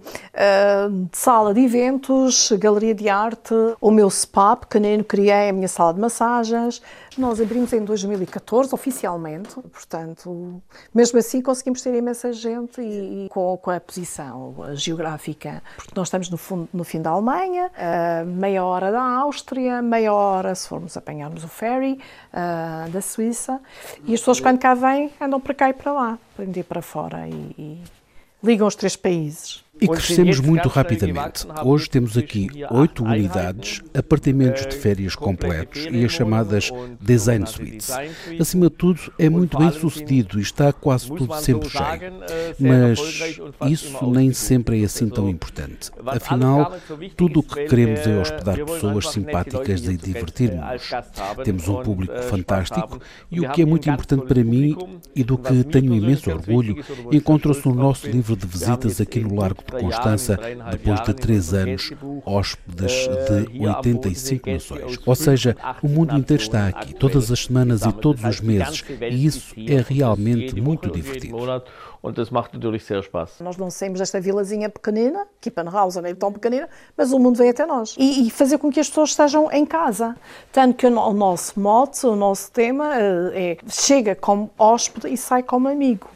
de, 1.11 1.17
sala 1.17 1.53
de 1.53 1.59
eventos, 1.59 2.53
galeria 2.57 2.95
de 2.95 3.09
arte, 3.09 3.53
o 3.81 3.91
meu 3.91 4.09
spa 4.09 4.55
pequenino, 4.55 5.03
criei 5.03 5.49
a 5.49 5.53
minha 5.53 5.67
sala 5.67 5.93
de 5.93 5.99
massagens. 5.99 6.81
Nós 7.17 7.39
abrimos 7.39 7.71
em 7.71 7.83
2014, 7.83 8.73
oficialmente, 8.73 9.55
portanto, 9.71 10.61
mesmo 10.93 11.17
assim 11.17 11.41
conseguimos 11.41 11.81
ter 11.81 11.95
imensa 11.95 12.33
gente 12.33 12.81
e, 12.81 13.25
e 13.25 13.29
com, 13.29 13.57
com, 13.57 13.71
a 13.71 13.79
posição 13.79 14.55
geográfica, 14.73 15.63
porque 15.77 15.93
nós 15.95 16.07
estamos 16.07 16.29
no, 16.29 16.37
fundo, 16.37 16.67
no 16.73 16.83
fim 16.83 17.01
da 17.01 17.11
Alemanha, 17.11 17.71
uh, 17.71 18.25
meia 18.25 18.63
hora 18.63 18.91
da 18.91 19.01
Áustria, 19.01 19.81
meia 19.81 20.13
hora 20.13 20.53
se 20.55 20.67
formos 20.67 20.97
apanharmos 20.97 21.43
o 21.43 21.47
ferry 21.47 21.99
uh, 22.33 22.89
da 22.91 23.01
Suíça. 23.01 23.61
E 24.03 24.13
as 24.13 24.19
pessoas, 24.19 24.39
quando 24.39 24.59
cá 24.59 24.73
vêm, 24.73 25.11
andam 25.19 25.39
para 25.39 25.53
cá 25.53 25.69
e 25.69 25.73
para 25.73 25.91
lá, 25.91 26.19
para 26.35 26.45
ir 26.45 26.63
para 26.63 26.81
fora 26.81 27.27
e, 27.27 27.55
e 27.57 27.83
ligam 28.43 28.67
os 28.67 28.75
três 28.75 28.95
países. 28.95 29.64
E 29.79 29.87
crescemos 29.87 30.39
muito 30.39 30.69
rapidamente. 30.69 31.45
Hoje 31.63 31.89
temos 31.89 32.17
aqui 32.17 32.49
oito 32.71 33.03
unidades, 33.03 33.81
apartamentos 33.93 34.65
de 34.65 34.75
férias 34.75 35.15
completos 35.15 35.85
e 35.91 36.05
as 36.05 36.11
chamadas 36.11 36.71
design 37.01 37.45
suites. 37.45 37.91
Acima 38.39 38.69
de 38.69 38.75
tudo, 38.75 39.01
é 39.19 39.29
muito 39.29 39.57
bem 39.57 39.71
sucedido 39.71 40.39
e 40.39 40.41
está 40.41 40.71
quase 40.71 41.07
tudo 41.07 41.35
sempre 41.41 41.69
cheio. 41.69 42.13
Mas 42.57 42.99
isso 43.69 44.09
nem 44.09 44.31
sempre 44.31 44.81
é 44.81 44.85
assim 44.85 45.09
tão 45.09 45.29
importante. 45.29 45.91
Afinal, 46.05 46.73
tudo 47.17 47.41
o 47.41 47.43
que 47.43 47.65
queremos 47.65 47.99
é 48.07 48.17
hospedar 48.17 48.65
pessoas 48.65 49.09
simpáticas 49.09 49.85
e 49.85 49.97
divertir-nos. 49.97 50.89
Temos 51.43 51.67
um 51.67 51.83
público 51.83 52.17
fantástico 52.23 53.01
e 53.29 53.41
o 53.41 53.51
que 53.51 53.61
é 53.61 53.65
muito 53.65 53.89
importante 53.89 54.25
para 54.25 54.43
mim 54.43 54.77
e 55.13 55.23
do 55.23 55.37
que 55.37 55.63
tenho 55.65 55.93
imenso 55.93 56.29
orgulho, 56.29 56.83
encontra-se 57.11 57.67
no 57.67 57.75
nosso 57.75 58.07
livro 58.07 58.35
de 58.35 58.47
visitas 58.47 59.01
aqui 59.01 59.19
no 59.19 59.35
Largo 59.35 59.64
de 59.65 59.83
Constança, 59.83 60.39
depois 60.71 61.01
de 61.01 61.13
três 61.13 61.53
anos, 61.53 61.91
hóspedes 62.25 63.07
de 63.51 63.65
85 63.65 64.49
nações. 64.49 64.99
Ou 65.05 65.15
seja, 65.15 65.55
o 65.81 65.87
mundo 65.87 66.15
inteiro 66.15 66.41
está 66.41 66.67
aqui, 66.67 66.93
todas 66.93 67.31
as 67.31 67.45
semanas 67.45 67.83
e 67.83 67.91
todos 67.93 68.23
os 68.23 68.41
meses, 68.41 68.83
e 69.01 69.25
isso 69.25 69.55
é 69.57 69.83
realmente 69.87 70.59
muito 70.59 70.89
divertido. 70.91 71.37
Nós 73.41 73.57
não 73.57 73.71
saímos 73.71 73.99
desta 73.99 74.21
vilazinha 74.21 74.69
pequenina, 74.69 75.25
Kippenhausen 75.41 76.05
é 76.05 76.13
tão 76.13 76.31
pequenina, 76.31 76.69
mas 76.95 77.11
o 77.11 77.17
mundo 77.17 77.37
vem 77.37 77.49
até 77.49 77.65
nós. 77.65 77.95
E, 77.97 78.27
e, 78.27 78.29
fazer 78.29 78.59
com 78.59 78.71
que 78.71 78.79
as 78.79 78.87
pessoas 78.87 79.09
estejam 79.09 79.51
em 79.51 79.65
casa. 79.65 80.15
Tanto 80.51 80.75
que 80.75 80.85
o 80.85 80.91
nosso 80.91 81.59
mote, 81.59 82.05
o 82.05 82.15
nosso 82.15 82.51
tema 82.51 82.93
eh, 82.95 83.57
é 83.57 83.57
chega 83.67 84.13
como 84.13 84.51
hóspede 84.57 85.11
e 85.11 85.17
sai 85.17 85.41
como 85.41 85.67
amigo. 85.67 86.07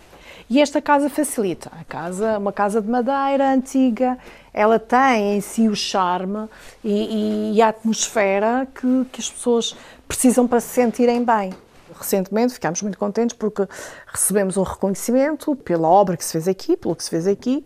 E 0.49 0.59
esta 0.59 0.81
casa 0.81 1.09
facilita. 1.09 1.71
A 1.79 1.83
casa, 1.83 2.39
uma 2.39 2.51
casa 2.51 2.81
de 2.81 2.89
madeira 2.89 3.53
antiga, 3.53 4.17
ela 4.51 4.79
tem 4.79 5.37
em 5.37 5.41
si 5.41 5.67
o 5.67 5.75
charme 5.75 6.49
e, 6.83 7.53
e 7.55 7.61
a 7.61 7.69
atmosfera 7.69 8.67
que, 8.73 9.05
que 9.11 9.21
as 9.21 9.29
pessoas 9.29 9.75
precisam 10.07 10.47
para 10.47 10.59
se 10.59 10.69
sentirem 10.69 11.23
bem 11.23 11.53
recentemente 11.99 12.53
ficámos 12.53 12.81
muito 12.81 12.97
contentes 12.97 13.35
porque 13.35 13.67
recebemos 14.07 14.57
um 14.57 14.63
reconhecimento 14.63 15.55
pela 15.55 15.87
obra 15.87 16.15
que 16.15 16.23
se 16.23 16.31
fez 16.31 16.47
aqui, 16.47 16.77
pelo 16.77 16.95
que 16.95 17.03
se 17.03 17.09
fez 17.09 17.27
aqui. 17.27 17.65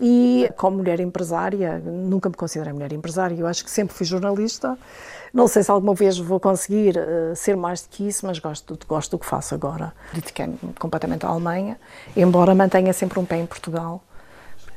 E 0.00 0.50
como 0.56 0.78
mulher 0.78 1.00
empresária, 1.00 1.78
nunca 1.78 2.28
me 2.28 2.34
considerei 2.34 2.72
mulher 2.72 2.92
empresária, 2.92 3.34
eu 3.34 3.46
acho 3.46 3.64
que 3.64 3.70
sempre 3.70 3.94
fui 3.94 4.04
jornalista 4.04 4.76
não 5.36 5.46
sei 5.46 5.62
se 5.62 5.70
alguma 5.70 5.94
vez 5.94 6.18
vou 6.18 6.40
conseguir 6.40 6.96
uh, 6.96 7.36
ser 7.36 7.56
mais 7.58 7.82
do 7.82 7.90
que 7.90 8.08
isso, 8.08 8.24
mas 8.24 8.38
gosto, 8.38 8.78
gosto 8.88 9.10
do 9.10 9.18
que 9.18 9.26
faço 9.26 9.54
agora. 9.54 9.92
Dediquei-me 10.14 10.56
completamente 10.78 11.26
à 11.26 11.28
Alemanha, 11.28 11.78
embora 12.16 12.54
mantenha 12.54 12.90
sempre 12.94 13.18
um 13.18 13.24
pé 13.26 13.36
em 13.36 13.44
Portugal, 13.44 14.02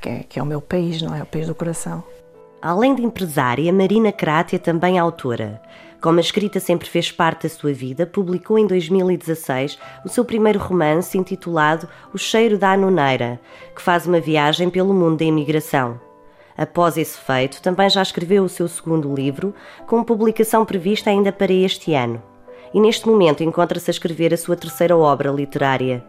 que 0.02 0.10
é, 0.10 0.24
que 0.28 0.38
é 0.38 0.44
o 0.44 0.46
meu 0.46 0.60
país, 0.60 1.02
não 1.02 1.16
é? 1.16 1.24
O 1.24 1.26
país 1.26 1.48
do 1.48 1.56
coração. 1.56 2.04
Além 2.62 2.94
de 2.94 3.02
empresária, 3.02 3.72
Marina 3.72 4.12
Crato 4.12 4.54
é 4.54 4.60
também 4.60 5.00
autora. 5.00 5.62
Como 6.02 6.18
a 6.18 6.22
escrita 6.22 6.62
sempre 6.62 6.88
fez 6.88 7.12
parte 7.12 7.44
da 7.44 7.50
sua 7.50 7.74
vida, 7.74 8.06
publicou 8.06 8.58
em 8.58 8.66
2016 8.66 9.78
o 10.06 10.10
seu 10.10 10.24
primeiro 10.24 10.58
romance 10.58 11.18
intitulado 11.18 11.90
O 12.14 12.18
Cheiro 12.18 12.58
da 12.58 12.72
Anuneira, 12.72 13.38
que 13.76 13.82
faz 13.82 14.08
uma 14.08 14.22
viagem 14.22 14.70
pelo 14.70 14.94
mundo 14.94 15.18
da 15.18 15.26
imigração. 15.26 16.00
Após 16.58 16.98
esse 16.98 17.18
feito, 17.18 17.62
também 17.62 17.90
já 17.90 18.02
escreveu 18.02 18.44
o 18.46 18.50
seu 18.50 18.68
segundo 18.70 19.14
livro, 19.14 19.54
com 19.88 20.04
publicação 20.04 20.66
prevista 20.66 21.10
ainda 21.10 21.34
para 21.34 21.52
este 21.52 21.94
ano. 21.94 22.24
E 22.74 22.80
neste 22.80 23.06
momento 23.06 23.44
encontra-se 23.44 23.90
a 23.90 23.92
escrever 23.92 24.34
a 24.34 24.38
sua 24.38 24.56
terceira 24.56 24.96
obra 24.96 25.32
literária. 25.32 26.04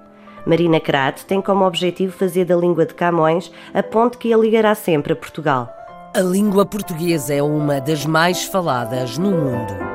Marina 0.47 0.79
Crato 0.79 1.25
tem 1.27 1.41
como 1.41 1.65
objetivo 1.65 2.17
fazer 2.17 2.45
da 2.45 2.57
língua 2.57 2.87
de 2.87 2.95
Camões 2.95 3.51
a 3.75 3.83
ponte 3.83 4.19
que 4.19 4.33
a 4.33 4.37
ligará 4.37 4.75
sempre 4.75 5.13
a 5.13 5.17
Portugal. 5.17 5.80
A 6.13 6.23
língua 6.23 6.67
portuguesa 6.67 7.33
é 7.33 7.41
uma 7.41 7.81
das 7.81 8.05
mais 8.05 8.43
faladas 8.43 9.17
no 9.17 9.31
mundo. 9.31 9.91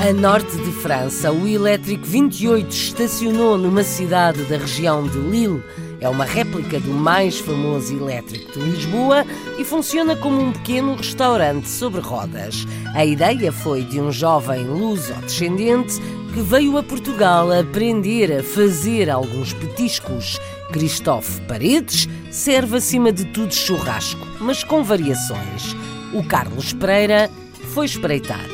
A 0.00 0.12
norte 0.12 0.56
de 0.56 0.72
França, 0.72 1.30
o 1.30 1.46
elétrico 1.46 2.04
28 2.04 2.68
estacionou 2.72 3.56
numa 3.56 3.84
cidade 3.84 4.42
da 4.46 4.56
região 4.56 5.06
de 5.06 5.16
Lille. 5.16 5.62
É 6.00 6.08
uma 6.08 6.24
réplica 6.24 6.80
do 6.80 6.92
mais 6.92 7.38
famoso 7.38 7.94
elétrico 7.94 8.52
de 8.52 8.58
Lisboa 8.60 9.26
e 9.58 9.64
funciona 9.64 10.16
como 10.16 10.40
um 10.40 10.50
pequeno 10.50 10.94
restaurante 10.94 11.68
sobre 11.68 12.00
rodas. 12.00 12.66
A 12.94 13.04
ideia 13.04 13.52
foi 13.52 13.84
de 13.84 14.00
um 14.00 14.10
jovem 14.10 14.64
luso-descendente 14.64 16.00
que 16.32 16.40
veio 16.40 16.78
a 16.78 16.82
Portugal 16.82 17.52
aprender 17.52 18.32
a 18.32 18.42
fazer 18.42 19.10
alguns 19.10 19.52
petiscos. 19.52 20.40
Christophe 20.72 21.40
Paredes 21.42 22.08
serve 22.30 22.78
acima 22.78 23.12
de 23.12 23.26
tudo 23.26 23.52
churrasco, 23.52 24.26
mas 24.40 24.64
com 24.64 24.82
variações. 24.82 25.76
O 26.14 26.24
Carlos 26.24 26.72
Pereira 26.72 27.30
foi 27.74 27.84
espreitar. 27.84 28.48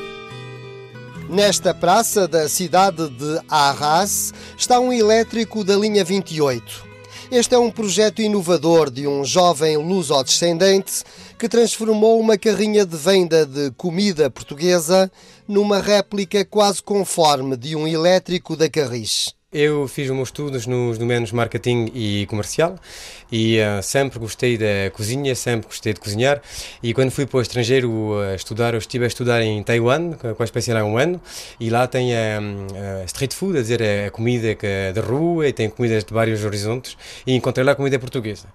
Nesta 1.29 1.75
praça 1.75 2.27
da 2.27 2.49
cidade 2.49 3.09
de 3.09 3.41
Arras 3.49 4.33
está 4.57 4.81
um 4.81 4.93
elétrico 4.93 5.63
da 5.63 5.77
linha 5.77 6.05
28. 6.05 6.86
Este 7.31 7.57
é 7.57 7.59
um 7.59 7.73
projeto 7.73 8.23
inovador 8.23 8.89
de 8.89 9.09
um 9.09 9.25
jovem 9.25 9.77
luso-descendente 9.77 11.03
que 11.37 11.49
transformou 11.49 12.21
uma 12.21 12.39
carrinha 12.39 12.87
de 12.87 12.97
venda 12.97 13.45
de 13.45 13.73
comida 13.73 14.31
portuguesa 14.31 15.11
numa 15.49 15.81
réplica 15.81 16.45
quase 16.45 16.81
conforme 16.81 17.57
de 17.57 17.75
um 17.75 17.87
elétrico 17.87 18.57
da 18.57 18.71
Carris. 18.71 19.35
Eu 19.59 19.89
fiz 19.89 20.11
os 20.11 20.15
meus 20.15 20.29
estudos 20.29 20.67
nos 20.67 20.99
domínios 20.99 21.33
marketing 21.33 21.91
e 21.95 22.27
comercial 22.27 22.79
e 23.33 23.59
uh, 23.59 23.83
sempre 23.83 24.19
gostei 24.19 24.59
da 24.59 24.91
cozinha, 24.93 25.35
sempre 25.35 25.67
gostei 25.67 25.95
de 25.95 25.99
cozinhar 25.99 26.43
e 26.83 26.93
quando 26.93 27.11
fui 27.11 27.25
para 27.25 27.39
o 27.39 27.41
estrangeiro 27.41 27.91
uh, 27.91 28.35
estudar, 28.35 28.75
eu 28.75 28.79
estive 28.79 29.05
a 29.05 29.07
estudar 29.07 29.41
em 29.41 29.63
Taiwan, 29.63 30.13
com 30.13 30.43
a 30.43 30.45
especial 30.45 30.77
há 30.77 30.85
um 30.85 30.99
ano 30.99 31.19
e 31.59 31.71
lá 31.71 31.87
tem 31.87 32.13
uh, 32.13 33.05
street 33.07 33.33
food, 33.33 33.57
a 33.57 33.63
dizer, 33.63 33.83
a 33.83 34.11
comida 34.11 34.55
que, 34.55 34.93
de 34.93 35.01
rua 35.01 35.49
e 35.49 35.55
tem 35.55 35.71
comidas 35.71 36.05
de 36.05 36.13
vários 36.13 36.45
horizontes 36.45 36.95
e 37.27 37.35
encontrei 37.35 37.65
lá 37.65 37.75
comida 37.75 37.99
portuguesa. 37.99 38.49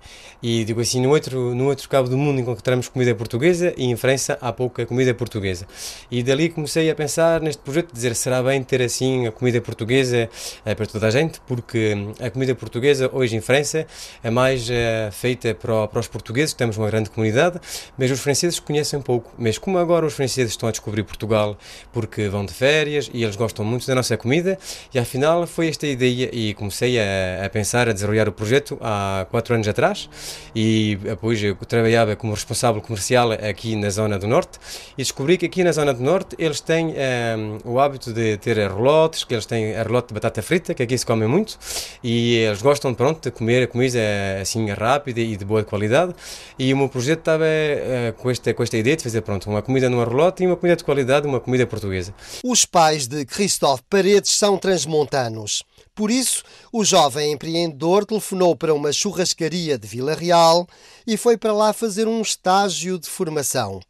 E 0.44 0.64
digo 0.66 0.82
assim, 0.82 1.02
no 1.02 1.10
outro, 1.10 1.56
no 1.56 1.66
outro 1.66 1.90
cabo 1.90 2.10
do 2.10 2.18
mundo 2.18 2.40
encontramos 2.40 2.88
comida 2.88 3.16
portuguesa 3.16 3.74
e 3.76 3.86
em 3.86 3.96
França 3.96 4.38
há 4.40 4.54
pouca 4.54 4.86
comida 4.86 5.16
portuguesa. 5.16 5.66
E 6.12 6.22
dali 6.22 6.48
comecei 6.48 6.92
a 6.92 6.96
pensar 6.96 7.42
neste 7.42 7.64
projeto, 7.64 7.92
dizer, 7.92 8.16
será 8.16 8.44
bem 8.44 8.62
ter 8.62 8.84
assim 8.84 9.26
a 9.26 9.32
comida 9.32 9.60
portuguesa 9.60 10.30
para 10.64 10.91
toda 10.92 11.08
a 11.08 11.10
gente, 11.10 11.40
porque 11.48 11.94
hum, 11.96 12.14
a 12.20 12.30
comida 12.30 12.54
portuguesa 12.56 13.10
hoje 13.14 13.36
em 13.36 13.42
França 13.42 13.86
é 14.24 14.30
mais 14.30 14.70
uh, 14.70 15.12
feita 15.12 15.54
para, 15.54 15.88
para, 15.88 16.00
os 16.00 16.08
portugueses, 16.08 16.54
temos 16.54 16.78
uma 16.78 16.88
grande 16.88 17.10
comunidade, 17.10 17.60
mas 17.98 18.12
os 18.12 18.20
franceses 18.20 18.60
conhecem 18.60 19.02
pouco. 19.02 19.34
Mas 19.38 19.58
como 19.58 19.78
agora 19.78 20.06
os 20.06 20.14
franceses 20.14 20.52
estão 20.52 20.68
a 20.70 20.72
descobrir 20.72 21.04
Portugal 21.04 21.58
porque 21.92 22.28
vão 22.28 22.46
de 22.46 22.54
férias 22.54 23.10
e 23.14 23.24
eles 23.24 23.36
gostam 23.36 23.64
muito 23.66 23.88
da 23.88 23.96
nossa 23.96 24.18
comida, 24.18 24.58
e 24.94 25.00
afinal 25.00 25.46
foi 25.48 25.68
esta 25.68 25.88
ideia 25.88 26.30
e 26.32 26.54
comecei 26.54 27.00
a, 27.00 27.46
a 27.46 27.50
pensar, 27.50 27.88
a 27.90 27.94
desenvolver 27.94 28.28
o 28.28 28.32
projeto 28.32 28.78
há 28.82 29.26
quatro 29.30 29.56
anos 29.56 29.68
atrás 29.68 30.10
e 30.56 30.98
depois 31.02 31.42
eu 31.42 31.56
trabalhava 31.56 32.16
como 32.16 32.34
responsável 32.34 32.82
comercial 32.82 33.32
aqui 33.32 33.76
na 33.76 33.90
zona 33.90 34.18
do 34.20 34.28
Norte 34.28 34.60
e 34.98 35.02
descobri 35.02 35.38
que 35.38 35.46
aqui 35.46 35.64
na 35.64 35.72
zona 35.72 35.94
do 35.94 36.04
Norte 36.04 36.36
eles 36.38 36.60
têm 36.60 36.88
um, 36.88 37.58
o 37.64 37.80
hábito 37.80 38.14
de 38.14 38.38
ter 38.38 38.58
relotes, 38.58 39.24
que 39.24 39.34
eles 39.34 39.46
têm 39.46 39.74
relote 39.74 40.10
de 40.10 40.14
batata 40.14 40.42
frita, 40.42 40.71
que 40.74 40.84
aqui 40.84 40.98
se 40.98 41.06
come 41.06 41.28
muito 41.28 41.58
e 42.04 42.38
eles 42.38 42.62
gostam 42.62 42.94
pronto 42.94 43.22
de 43.22 43.32
comer 43.32 43.68
comida 43.68 44.00
assim 44.42 44.70
rápida 44.70 45.20
e 45.20 45.36
de 45.36 45.46
boa 45.46 45.64
qualidade 45.64 46.14
e 46.58 46.74
o 46.74 46.78
meu 46.78 46.90
projeto 46.90 47.20
estava 47.20 47.44
uh, 47.46 48.14
com, 48.14 48.30
esta, 48.30 48.54
com 48.54 48.64
esta 48.64 48.78
ideia 48.78 48.98
de 48.98 49.04
fazer 49.04 49.22
pronto 49.22 49.50
uma 49.50 49.62
comida 49.62 49.90
numa 49.90 50.06
relote 50.06 50.44
e 50.44 50.48
uma 50.48 50.56
comida 50.56 50.76
de 50.76 50.84
qualidade, 50.84 51.28
uma 51.28 51.40
comida 51.40 51.68
portuguesa. 51.68 52.14
Os 52.44 52.66
pais 52.66 53.08
de 53.08 53.26
Christophe 53.26 53.84
Paredes 53.90 54.32
são 54.32 54.58
transmontanos. 54.58 55.64
Por 55.94 56.10
isso, 56.10 56.44
o 56.72 56.84
jovem 56.84 57.34
empreendedor 57.34 58.06
telefonou 58.06 58.56
para 58.56 58.74
uma 58.74 58.94
churrascaria 58.94 59.78
de 59.78 59.88
Vila 59.88 60.16
Real 60.16 60.66
e 61.06 61.18
foi 61.18 61.38
para 61.38 61.54
lá 61.54 61.74
fazer 61.74 62.08
um 62.08 62.22
estágio 62.22 62.98
de 62.98 63.10
formação 63.10 63.82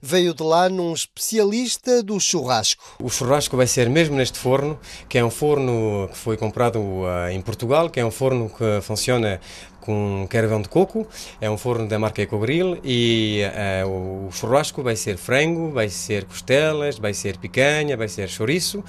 veio 0.00 0.34
de 0.34 0.42
lá 0.42 0.68
num 0.68 0.92
especialista 0.92 2.02
do 2.02 2.18
churrasco. 2.20 2.96
O 3.02 3.08
churrasco 3.08 3.56
vai 3.56 3.66
ser 3.66 3.88
mesmo 3.88 4.16
neste 4.16 4.38
forno, 4.38 4.78
que 5.08 5.18
é 5.18 5.24
um 5.24 5.30
forno 5.30 6.08
que 6.12 6.18
foi 6.18 6.36
comprado 6.36 6.78
uh, 6.78 7.30
em 7.30 7.40
Portugal, 7.40 7.90
que 7.90 8.00
é 8.00 8.04
um 8.04 8.10
forno 8.10 8.50
que 8.50 8.80
funciona 8.82 9.40
com 9.88 10.26
carvão 10.28 10.60
de 10.60 10.68
coco, 10.68 11.06
é 11.40 11.48
um 11.48 11.56
forno 11.56 11.88
da 11.88 11.98
marca 11.98 12.20
Ecogrill 12.20 12.78
e 12.84 13.40
uh, 13.82 14.26
o 14.26 14.30
churrasco 14.30 14.82
vai 14.82 14.94
ser 14.94 15.16
frango, 15.16 15.70
vai 15.70 15.88
ser 15.88 16.26
costelas, 16.26 16.98
vai 16.98 17.14
ser 17.14 17.38
picanha, 17.38 17.96
vai 17.96 18.06
ser 18.06 18.28
chouriço 18.28 18.84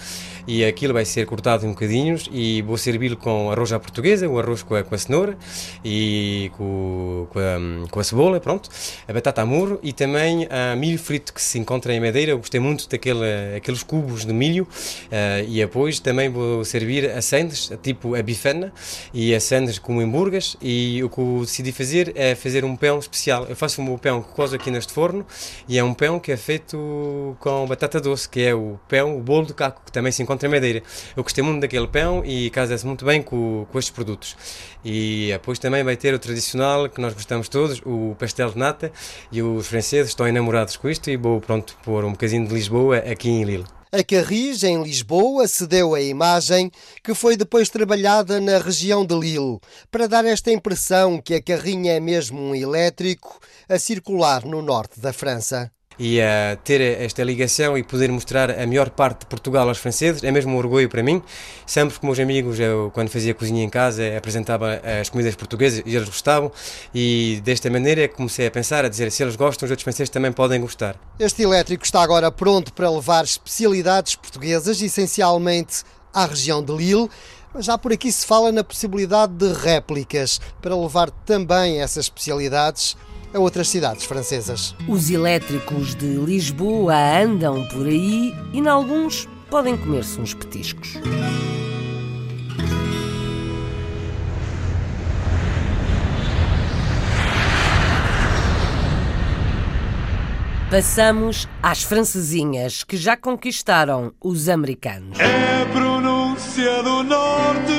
e 0.46 0.66
aquilo 0.66 0.94
vai 0.94 1.06
ser 1.06 1.26
cortado 1.26 1.66
em 1.66 1.70
bocadinhos 1.70 2.30
e 2.34 2.62
vou 2.64 2.76
servi-lo 2.76 3.16
com 3.16 3.50
arroz 3.50 3.72
à 3.72 3.80
portuguesa, 3.80 4.28
o 4.28 4.38
arroz 4.38 4.62
com 4.62 4.76
a, 4.76 4.84
com 4.84 4.94
a 4.94 4.98
cenoura 4.98 5.38
e 5.86 6.52
com, 6.58 7.28
com, 7.30 7.40
a, 7.40 7.88
com, 7.90 8.00
a, 8.02 8.04
cebola, 8.04 8.42
pronto, 8.42 8.70
a 9.08 9.14
batata 9.14 9.42
a 9.42 9.46
murro 9.46 9.80
e 9.82 9.94
também 9.94 10.50
a 10.50 10.76
milho 10.76 11.00
frito 11.00 11.34
que 11.34 11.42
se 11.42 11.58
encontra 11.58 11.94
em 11.94 12.02
Madeira, 12.02 12.32
eu 12.32 12.40
gostei 12.40 12.60
muito 12.60 12.90
daquele, 12.90 13.56
aqueles 13.56 13.84
cubos 13.84 14.26
de 14.26 14.34
milho 14.34 14.64
uh, 14.66 15.48
e 15.48 15.60
depois 15.60 16.02
também 16.02 16.28
vou 16.28 16.66
servir 16.66 17.10
a 17.10 17.22
sandes, 17.22 17.72
tipo 17.82 18.16
a 18.16 18.22
bifana 18.22 18.74
e 19.14 19.34
a 19.34 19.40
sandes 19.40 19.80
com 19.80 20.02
hambúrgueres 20.02 20.58
e 20.62 20.89
e 20.90 21.04
o 21.04 21.10
que 21.10 21.20
eu 21.20 21.42
decidi 21.42 21.72
fazer 21.72 22.12
é 22.16 22.34
fazer 22.34 22.66
um 22.66 22.76
pão 22.76 22.98
especial. 22.98 23.46
Eu 23.48 23.56
faço 23.56 23.82
o 23.82 23.84
meu 23.84 23.98
pão 23.98 24.22
que 24.24 24.30
cozo 24.34 24.56
aqui 24.56 24.72
neste 24.72 24.92
forno 24.92 25.26
e 25.68 25.78
é 25.78 25.84
um 25.84 25.94
pão 25.94 26.20
que 26.20 26.32
é 26.32 26.38
feito 26.38 27.38
com 27.40 27.68
batata 27.68 28.00
doce, 28.02 28.28
que 28.28 28.42
é 28.42 28.56
o 28.56 28.80
pão, 28.88 29.18
o 29.18 29.22
bolo 29.22 29.46
de 29.46 29.54
caco, 29.54 29.82
que 29.86 29.92
também 29.92 30.12
se 30.12 30.24
encontra 30.24 30.48
em 30.48 30.52
Madeira. 30.52 30.82
Eu 31.16 31.24
gostei 31.24 31.44
muito 31.44 31.62
daquele 31.62 31.88
pão 31.88 32.24
e 32.26 32.50
casa-se 32.50 32.86
muito 32.86 33.06
bem 33.06 33.22
com, 33.22 33.68
com 33.72 33.80
estes 33.80 33.94
produtos. 33.94 34.36
E 34.84 35.30
depois 35.32 35.60
também 35.60 35.84
vai 35.84 35.96
ter 35.96 36.14
o 36.14 36.20
tradicional, 36.20 36.90
que 36.90 37.00
nós 37.02 37.14
gostamos 37.14 37.50
todos, 37.50 37.82
o 37.86 38.16
pastel 38.18 38.50
de 38.50 38.58
nata, 38.58 38.92
e 39.32 39.42
os 39.42 39.68
franceses 39.68 40.10
estão 40.10 40.28
enamorados 40.28 40.78
com 40.78 40.90
isto 40.90 41.10
e 41.10 41.18
vou, 41.18 41.40
pronto, 41.40 41.78
pôr 41.84 42.04
um 42.04 42.12
bocadinho 42.12 42.48
de 42.48 42.54
Lisboa 42.54 42.98
aqui 42.98 43.30
em 43.30 43.44
Lille. 43.44 43.79
A 43.92 44.04
Carris, 44.04 44.64
em 44.64 44.84
Lisboa, 44.84 45.48
cedeu 45.48 45.96
a 45.96 46.02
imagem 46.02 46.72
que 47.04 47.16
foi 47.16 47.36
depois 47.36 47.70
trabalhada 47.70 48.40
na 48.40 48.60
região 48.60 49.04
de 49.04 49.16
Lille, 49.16 49.60
para 49.90 50.08
dar 50.08 50.26
esta 50.26 50.52
impressão 50.52 51.20
que 51.20 51.34
a 51.34 51.42
carrinha 51.42 51.94
é 51.94 52.00
mesmo 52.00 52.40
um 52.40 52.54
elétrico 52.54 53.40
a 53.68 53.80
circular 53.80 54.46
no 54.46 54.62
norte 54.62 55.00
da 55.00 55.12
França 55.12 55.72
e 56.00 56.22
a 56.22 56.58
ter 56.64 56.80
esta 56.80 57.24
ligação 57.24 57.78
e 57.78 57.84
poder 57.84 58.10
mostrar 58.10 58.50
a 58.50 58.66
melhor 58.66 58.90
parte 58.90 59.20
de 59.22 59.26
Portugal 59.26 59.68
aos 59.68 59.78
franceses 59.78 60.24
é 60.24 60.32
mesmo 60.32 60.54
um 60.54 60.58
orgulho 60.58 60.88
para 60.88 61.04
mim. 61.04 61.22
Sempre 61.66 62.00
com 62.00 62.08
meus 62.08 62.20
amigos, 62.20 62.58
eu 62.60 62.90
quando 62.94 63.10
fazia 63.10 63.34
cozinha 63.34 63.64
em 63.64 63.70
casa, 63.70 64.18
apresentava 64.18 64.82
as 65.02 65.10
comidas 65.10 65.36
portuguesas 65.36 65.84
e 65.86 65.96
eles 65.96 66.08
gostavam 66.08 66.52
e 66.96 67.42
desta 67.44 67.70
maneira 67.70 68.08
comecei 68.08 68.48
a 68.48 68.52
pensar, 68.52 68.86
a 68.86 68.90
dizer 68.90 69.12
se 69.12 69.22
eles 69.22 69.36
gostam, 69.36 69.66
os 69.66 69.72
outros 69.72 69.84
franceses 69.84 70.10
também 70.10 70.32
podem 70.32 70.62
gostar. 70.62 70.96
Este 71.20 71.44
elétrico 71.44 71.84
está 71.84 72.02
agora 72.02 72.32
pronto 72.32 72.72
para 72.72 72.90
levar 72.90 73.26
especialidades 73.26 74.16
portuguesas, 74.16 74.82
essencialmente 74.82 75.84
à 76.14 76.26
região 76.26 76.64
de 76.64 76.74
Lille. 76.74 77.10
Mas 77.54 77.66
já 77.66 77.78
por 77.80 77.92
aqui 77.92 78.12
se 78.12 78.28
fala 78.28 78.52
na 78.52 78.64
possibilidade 78.64 79.34
de 79.34 79.52
réplicas 79.52 80.40
para 80.62 80.76
levar 80.76 81.10
também 81.10 81.82
essas 81.82 82.06
especialidades 82.06 82.96
a 83.34 83.40
outras 83.40 83.70
cidades 83.70 84.06
francesas. 84.06 84.76
Os 84.88 85.10
elétricos 85.10 85.96
de 85.96 86.16
Lisboa 86.18 86.96
andam 86.96 87.68
por 87.70 87.86
aí 87.86 88.34
e, 88.54 88.60
em 88.60 88.68
alguns, 88.68 89.28
podem 89.50 89.76
comer-se 89.78 90.20
uns 90.20 90.34
petiscos. 90.34 90.98
Passamos 100.70 101.48
às 101.64 101.82
francesinhas 101.82 102.84
que 102.84 102.96
já 102.96 103.18
conquistaram 103.18 104.14
os 104.22 104.48
americanos. 104.48 105.20
É 105.20 105.66
pronúncia 105.74 106.84
do 106.84 107.02
norte, 107.02 107.74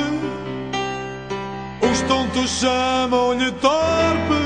os 1.89 2.01
tontos 2.01 2.49
chamam-lhe 2.59 3.49
torpe. 3.53 4.40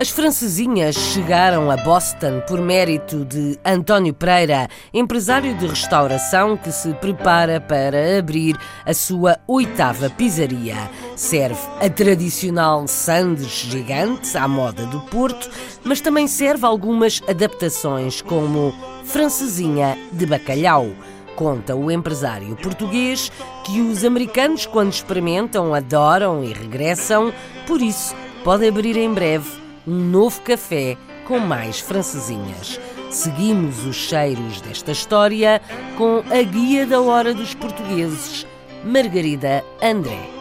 As 0.00 0.10
francesinhas 0.10 0.94
chegaram 0.94 1.72
a 1.72 1.76
Boston 1.76 2.40
por 2.46 2.60
mérito 2.60 3.24
de 3.24 3.58
António 3.64 4.14
Pereira, 4.14 4.68
empresário 4.94 5.56
de 5.56 5.66
restauração 5.66 6.56
que 6.56 6.70
se 6.70 6.94
prepara 6.94 7.60
para 7.60 8.16
abrir 8.16 8.56
a 8.86 8.94
sua 8.94 9.40
oitava 9.44 10.08
pizzaria. 10.08 10.76
Serve 11.16 11.58
a 11.80 11.90
tradicional 11.90 12.86
sandes 12.86 13.50
gigante 13.50 14.38
à 14.38 14.46
moda 14.46 14.86
do 14.86 15.00
Porto, 15.00 15.50
mas 15.82 16.00
também 16.00 16.28
serve 16.28 16.64
algumas 16.64 17.20
adaptações 17.28 18.22
como 18.22 18.72
francesinha 19.02 19.98
de 20.12 20.26
bacalhau. 20.26 20.90
Conta 21.34 21.74
o 21.74 21.90
empresário 21.90 22.54
português 22.54 23.32
que 23.64 23.80
os 23.80 24.04
americanos, 24.04 24.64
quando 24.64 24.92
experimentam, 24.92 25.74
adoram 25.74 26.44
e 26.44 26.52
regressam, 26.52 27.32
por 27.66 27.82
isso 27.82 28.14
pode 28.44 28.64
abrir 28.64 28.96
em 28.96 29.12
breve 29.12 29.67
um 29.86 29.94
novo 29.94 30.40
café 30.42 30.96
com 31.26 31.38
mais 31.38 31.80
francesinhas. 31.80 32.80
Seguimos 33.10 33.86
os 33.86 33.96
cheiros 33.96 34.60
desta 34.60 34.92
história 34.92 35.60
com 35.96 36.22
a 36.30 36.42
guia 36.42 36.86
da 36.86 37.00
hora 37.00 37.32
dos 37.32 37.54
portugueses, 37.54 38.46
Margarida 38.84 39.64
André. 39.82 40.38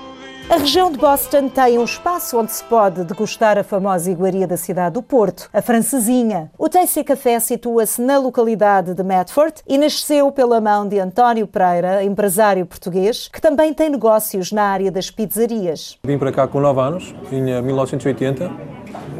A 0.49 0.55
região 0.55 0.89
de 0.89 0.97
Boston 0.97 1.49
tem 1.49 1.77
um 1.77 1.83
espaço 1.83 2.39
onde 2.39 2.53
se 2.53 2.63
pode 2.63 3.03
degustar 3.03 3.57
a 3.57 3.65
famosa 3.65 4.09
iguaria 4.09 4.47
da 4.47 4.55
cidade 4.55 4.93
do 4.93 5.03
Porto, 5.03 5.49
a 5.51 5.61
francesinha. 5.61 6.49
O 6.57 6.69
Tasty 6.69 7.03
Café 7.03 7.37
situa-se 7.41 8.01
na 8.01 8.17
localidade 8.17 8.93
de 8.93 9.03
Medford 9.03 9.55
e 9.67 9.77
nasceu 9.77 10.31
pela 10.31 10.61
mão 10.61 10.87
de 10.87 10.99
António 10.99 11.47
Pereira, 11.47 12.01
empresário 12.01 12.65
português, 12.65 13.27
que 13.27 13.41
também 13.41 13.73
tem 13.73 13.89
negócios 13.89 14.53
na 14.53 14.63
área 14.63 14.89
das 14.89 15.11
pizzarias. 15.11 15.97
Vim 16.05 16.17
para 16.17 16.31
cá 16.31 16.47
com 16.47 16.61
9 16.61 16.79
anos, 16.79 17.15
em 17.29 17.41
1980. 17.41 18.76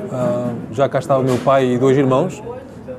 Uh, 0.08 0.74
já 0.74 0.88
cá 0.88 1.00
estava 1.00 1.22
o 1.22 1.24
meu 1.24 1.38
pai 1.38 1.74
e 1.74 1.78
dois 1.78 1.98
irmãos. 1.98 2.41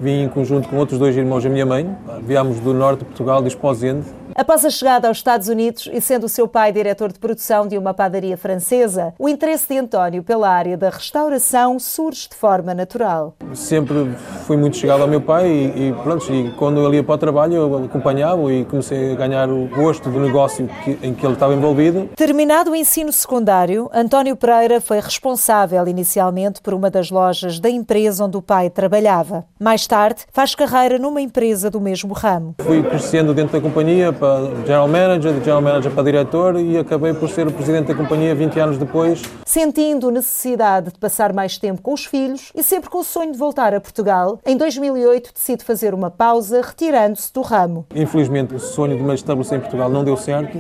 Vim 0.01 0.23
em 0.23 0.29
conjunto 0.29 0.69
com 0.69 0.77
outros 0.77 0.99
dois 0.99 1.17
irmãos 1.17 1.43
da 1.43 1.51
minha 1.51 1.67
mãe. 1.67 1.97
Viemos 2.23 2.61
do 2.61 2.73
norte 2.73 3.01
de 3.01 3.05
Portugal, 3.07 3.43
de 3.43 3.49
Esposende, 3.49 4.07
Após 4.39 4.65
a 4.65 4.71
chegada 4.71 5.09
aos 5.09 5.17
Estados 5.17 5.49
Unidos 5.49 5.91
e 5.93 6.01
sendo 6.01 6.27
o 6.27 6.29
seu 6.29 6.47
pai 6.47 6.71
diretor 6.71 7.13
de 7.13 7.19
produção 7.19 7.67
de 7.67 7.77
uma 7.77 7.93
padaria 7.93 8.37
francesa, 8.37 9.13
o 9.19 9.29
interesse 9.29 9.67
de 9.67 9.77
António 9.77 10.23
pela 10.23 10.49
área 10.49 10.77
da 10.77 10.91
restauração 10.91 11.77
surge 11.81 12.29
de 12.29 12.37
forma 12.37 12.73
natural. 12.73 13.35
Sempre 13.53 14.15
fui 14.47 14.57
muito 14.57 14.77
chegado 14.77 15.03
ao 15.03 15.09
meu 15.09 15.21
pai 15.21 15.49
e, 15.49 15.89
e 15.89 15.93
pronto, 16.05 16.33
e 16.33 16.53
quando 16.53 16.87
ele 16.87 16.99
ia 16.99 17.03
para 17.03 17.17
o 17.17 17.19
trabalho 17.19 17.55
eu 17.55 17.85
acompanhava 17.87 18.53
e 18.53 18.65
comecei 18.65 19.11
a 19.11 19.17
ganhar 19.17 19.51
o 19.51 19.67
gosto 19.75 20.09
do 20.09 20.21
negócio 20.21 20.71
que, 20.85 20.97
em 21.03 21.13
que 21.13 21.27
ele 21.27 21.35
estava 21.35 21.53
envolvido. 21.53 22.09
Terminado 22.15 22.71
o 22.71 22.77
ensino 22.77 23.13
secundário, 23.13 23.91
António 23.93 24.37
Pereira 24.37 24.81
foi 24.81 25.01
responsável 25.01 25.85
inicialmente 25.89 26.61
por 26.63 26.75
uma 26.75 26.89
das 26.89 27.11
lojas 27.11 27.59
da 27.59 27.69
empresa 27.69 28.25
onde 28.25 28.37
o 28.37 28.43
pai 28.43 28.71
trabalhava. 28.71 29.45
Mais 29.59 29.85
tarde, 29.89 30.27
faz 30.33 30.55
carreira 30.55 30.97
numa 30.97 31.21
empresa 31.21 31.69
do 31.69 31.81
mesmo 31.81 32.15
ramo. 32.15 32.55
Fui 32.61 32.85
crescendo 32.85 33.35
dentro 33.35 33.55
da 33.55 33.61
companhia 33.61 34.13
para 34.13 34.28
general 34.63 34.89
manager, 34.89 35.33
de 35.33 35.41
general 35.41 35.63
manager 35.63 35.93
para 35.93 36.03
diretor 36.03 36.61
e 36.61 36.79
acabei 36.79 37.15
por 37.15 37.29
ser 37.29 37.47
o 37.47 37.53
presidente 37.53 37.89
da 37.89 37.95
companhia 37.95 38.35
20 38.35 38.59
anos 38.61 38.79
depois. 38.79 39.23
Sentindo 39.45 40.11
necessidade 40.11 40.93
de 40.93 40.99
passar 40.99 41.33
mais 41.33 41.59
tempo 41.59 41.83
com 41.83 41.93
os 41.93 42.05
filhos 42.05 42.53
e 42.55 42.63
sempre 42.63 42.91
com 42.91 42.99
o 42.99 43.05
sonho 43.05 43.33
de 43.33 43.39
voltar 43.39 43.75
a 43.75 43.81
Portugal, 43.81 44.41
em 44.45 44.57
2008 44.57 45.33
decide 45.35 45.65
fazer 45.65 45.95
uma 45.95 46.11
pausa, 46.11 46.61
retirando-se 46.63 47.33
do 47.33 47.41
ramo. 47.43 47.87
Infelizmente, 47.95 48.55
o 48.55 48.61
sonho 48.61 48.97
de 48.97 49.03
me 49.03 49.15
estabelecer 49.15 49.59
em 49.59 49.61
Portugal 49.61 49.89
não 49.89 50.05
deu 50.05 50.17
certo, 50.17 50.59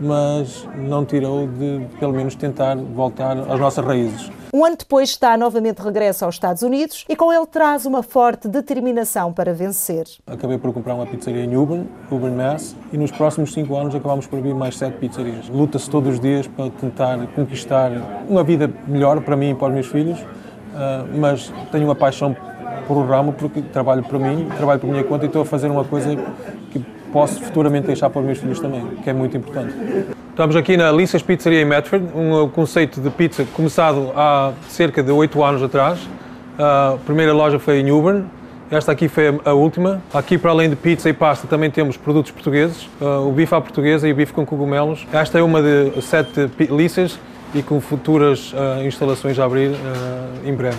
mas 0.00 0.66
não 0.76 1.04
tirou 1.04 1.46
de, 1.46 1.86
pelo 1.98 2.12
menos, 2.12 2.34
tentar 2.34 2.76
voltar 2.76 3.38
às 3.38 3.60
nossas 3.60 3.84
raízes. 3.84 4.30
Um 4.52 4.64
ano 4.64 4.76
depois 4.76 5.10
está 5.10 5.36
novamente 5.36 5.76
de 5.76 5.82
regresso 5.84 6.24
aos 6.24 6.34
Estados 6.34 6.62
Unidos 6.62 7.04
e 7.08 7.14
com 7.14 7.32
ele 7.32 7.46
traz 7.46 7.86
uma 7.86 8.02
forte 8.02 8.48
determinação 8.48 9.32
para 9.32 9.54
vencer. 9.54 10.06
Acabei 10.26 10.58
por 10.58 10.72
comprar 10.72 10.96
uma 10.96 11.06
pizzaria 11.06 11.44
em 11.44 11.54
Auburn, 11.54 11.88
Auburn, 12.10 12.34
Mass, 12.34 12.74
e 12.92 12.98
nos 12.98 13.12
próximos 13.12 13.52
cinco 13.52 13.76
anos 13.76 13.94
acabamos 13.94 14.26
por 14.26 14.40
abrir 14.40 14.52
mais 14.52 14.76
sete 14.76 14.96
pizzarias. 14.96 15.48
Luta-se 15.48 15.88
todos 15.88 16.14
os 16.14 16.20
dias 16.20 16.48
para 16.48 16.68
tentar 16.68 17.28
conquistar 17.28 17.92
uma 18.28 18.42
vida 18.42 18.68
melhor 18.88 19.20
para 19.20 19.36
mim 19.36 19.50
e 19.50 19.54
para 19.54 19.68
os 19.68 19.74
meus 19.74 19.86
filhos, 19.86 20.18
ah, 20.74 21.04
mas 21.14 21.52
tenho 21.70 21.84
uma 21.84 21.94
paixão 21.94 22.36
por 22.88 22.96
o 22.96 23.06
ramo 23.06 23.32
porque 23.32 23.62
trabalho 23.62 24.02
para 24.02 24.18
mim, 24.18 24.48
trabalho 24.56 24.80
por 24.80 24.90
minha 24.90 25.04
conta 25.04 25.26
e 25.26 25.28
estou 25.28 25.42
a 25.42 25.46
fazer 25.46 25.70
uma 25.70 25.84
coisa 25.84 26.16
que 26.72 26.84
posso 27.12 27.40
futuramente 27.40 27.86
deixar 27.86 28.10
para 28.10 28.20
os 28.20 28.26
meus 28.26 28.38
filhos 28.38 28.58
também, 28.58 28.84
que 28.96 29.10
é 29.10 29.12
muito 29.12 29.36
importante. 29.36 29.72
Estamos 30.30 30.54
aqui 30.54 30.76
na 30.76 30.92
Lissas 30.92 31.22
Pizzaria 31.22 31.60
em 31.60 31.64
Medford, 31.64 32.06
um 32.14 32.48
conceito 32.48 33.00
de 33.00 33.10
pizza 33.10 33.44
começado 33.52 34.12
há 34.16 34.52
cerca 34.68 35.02
de 35.02 35.10
8 35.10 35.42
anos 35.44 35.62
atrás. 35.62 35.98
A 36.56 36.96
primeira 37.04 37.32
loja 37.32 37.58
foi 37.58 37.80
em 37.80 37.90
Auburn, 37.90 38.24
esta 38.70 38.92
aqui 38.92 39.08
foi 39.08 39.38
a 39.44 39.52
última. 39.52 40.00
Aqui, 40.14 40.38
para 40.38 40.52
além 40.52 40.70
de 40.70 40.76
pizza 40.76 41.10
e 41.10 41.12
pasta, 41.12 41.48
também 41.48 41.68
temos 41.68 41.96
produtos 41.96 42.30
portugueses, 42.30 42.88
o 43.00 43.32
bife 43.32 43.54
à 43.54 43.60
portuguesa 43.60 44.08
e 44.08 44.12
o 44.12 44.14
bife 44.14 44.32
com 44.32 44.46
cogumelos. 44.46 45.06
Esta 45.12 45.38
é 45.38 45.42
uma 45.42 45.60
de 45.60 46.00
sete 46.00 46.48
lissas 46.70 47.18
e 47.52 47.62
com 47.62 47.80
futuras 47.80 48.54
instalações 48.86 49.38
a 49.38 49.44
abrir 49.44 49.72
em 50.46 50.54
breve. 50.54 50.78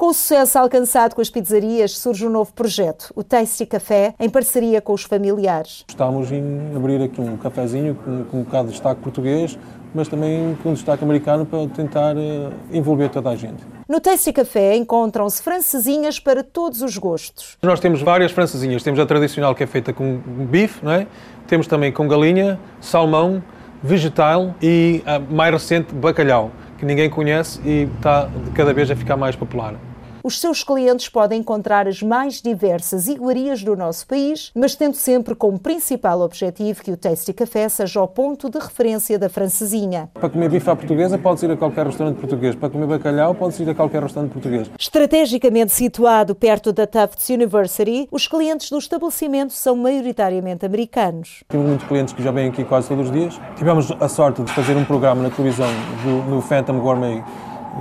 Com 0.00 0.06
o 0.06 0.14
sucesso 0.14 0.58
alcançado 0.58 1.14
com 1.14 1.20
as 1.20 1.28
pizzarias, 1.28 1.98
surge 1.98 2.26
um 2.26 2.30
novo 2.30 2.54
projeto, 2.54 3.12
o 3.14 3.22
Tasty 3.22 3.66
Café, 3.66 4.14
em 4.18 4.30
parceria 4.30 4.80
com 4.80 4.94
os 4.94 5.02
familiares. 5.02 5.84
Estamos 5.86 6.32
em 6.32 6.74
abrir 6.74 7.02
aqui 7.02 7.20
um 7.20 7.36
cafezinho 7.36 7.94
com, 7.96 8.24
com 8.24 8.38
um 8.38 8.42
bocado 8.42 8.68
de 8.68 8.72
destaque 8.72 9.02
português, 9.02 9.58
mas 9.94 10.08
também 10.08 10.56
com 10.62 10.70
um 10.70 10.72
destaque 10.72 11.04
americano 11.04 11.44
para 11.44 11.68
tentar 11.68 12.16
uh, 12.16 12.50
envolver 12.72 13.10
toda 13.10 13.28
a 13.28 13.36
gente. 13.36 13.62
No 13.86 14.00
Tasty 14.00 14.32
Café 14.32 14.74
encontram-se 14.74 15.42
francesinhas 15.42 16.18
para 16.18 16.42
todos 16.42 16.80
os 16.80 16.96
gostos. 16.96 17.58
Nós 17.62 17.78
temos 17.78 18.00
várias 18.00 18.32
francesinhas. 18.32 18.82
Temos 18.82 18.98
a 18.98 19.04
tradicional 19.04 19.54
que 19.54 19.64
é 19.64 19.66
feita 19.66 19.92
com 19.92 20.16
bife, 20.50 20.82
não 20.82 20.92
é? 20.92 21.06
temos 21.46 21.66
também 21.66 21.92
com 21.92 22.08
galinha, 22.08 22.58
salmão, 22.80 23.42
vegetal 23.82 24.54
e 24.62 25.02
a 25.04 25.18
mais 25.18 25.52
recente, 25.52 25.94
bacalhau, 25.94 26.52
que 26.78 26.86
ninguém 26.86 27.10
conhece 27.10 27.60
e 27.66 27.86
está 27.98 28.30
cada 28.54 28.72
vez 28.72 28.90
a 28.90 28.96
ficar 28.96 29.18
mais 29.18 29.36
popular. 29.36 29.74
Os 30.22 30.38
seus 30.38 30.62
clientes 30.62 31.08
podem 31.08 31.40
encontrar 31.40 31.88
as 31.88 32.02
mais 32.02 32.42
diversas 32.42 33.08
iguarias 33.08 33.62
do 33.62 33.74
nosso 33.74 34.06
país, 34.06 34.50
mas 34.54 34.74
tendo 34.74 34.94
sempre 34.94 35.34
como 35.34 35.58
principal 35.58 36.20
objetivo 36.20 36.82
que 36.82 36.92
o 36.92 36.96
Tasty 36.96 37.32
Café 37.32 37.68
seja 37.70 38.02
o 38.02 38.06
ponto 38.06 38.50
de 38.50 38.58
referência 38.58 39.18
da 39.18 39.30
francesinha. 39.30 40.10
Para 40.12 40.28
comer 40.28 40.50
bife 40.50 40.68
à 40.68 40.76
portuguesa, 40.76 41.16
pode 41.16 41.44
ir 41.44 41.50
a 41.50 41.56
qualquer 41.56 41.86
restaurante 41.86 42.18
português. 42.18 42.54
Para 42.54 42.68
comer 42.68 42.86
bacalhau, 42.86 43.34
pode 43.34 43.62
ir 43.62 43.70
a 43.70 43.74
qualquer 43.74 44.02
restaurante 44.02 44.32
português. 44.32 44.70
Estrategicamente 44.78 45.72
situado 45.72 46.34
perto 46.34 46.70
da 46.70 46.86
Tufts 46.86 47.30
University, 47.30 48.06
os 48.10 48.28
clientes 48.28 48.68
do 48.68 48.76
estabelecimento 48.78 49.54
são 49.54 49.74
maioritariamente 49.74 50.66
americanos. 50.66 51.42
Temos 51.48 51.66
muitos 51.66 51.88
clientes 51.88 52.12
que 52.12 52.22
já 52.22 52.30
vêm 52.30 52.48
aqui 52.48 52.62
quase 52.62 52.88
todos 52.88 53.06
os 53.06 53.12
dias. 53.12 53.40
Tivemos 53.56 53.90
a 53.98 54.08
sorte 54.08 54.42
de 54.42 54.52
fazer 54.52 54.76
um 54.76 54.84
programa 54.84 55.22
na 55.22 55.30
televisão 55.30 55.70
do, 56.04 56.30
no 56.30 56.42
Phantom 56.42 56.78
Gourmet 56.78 57.24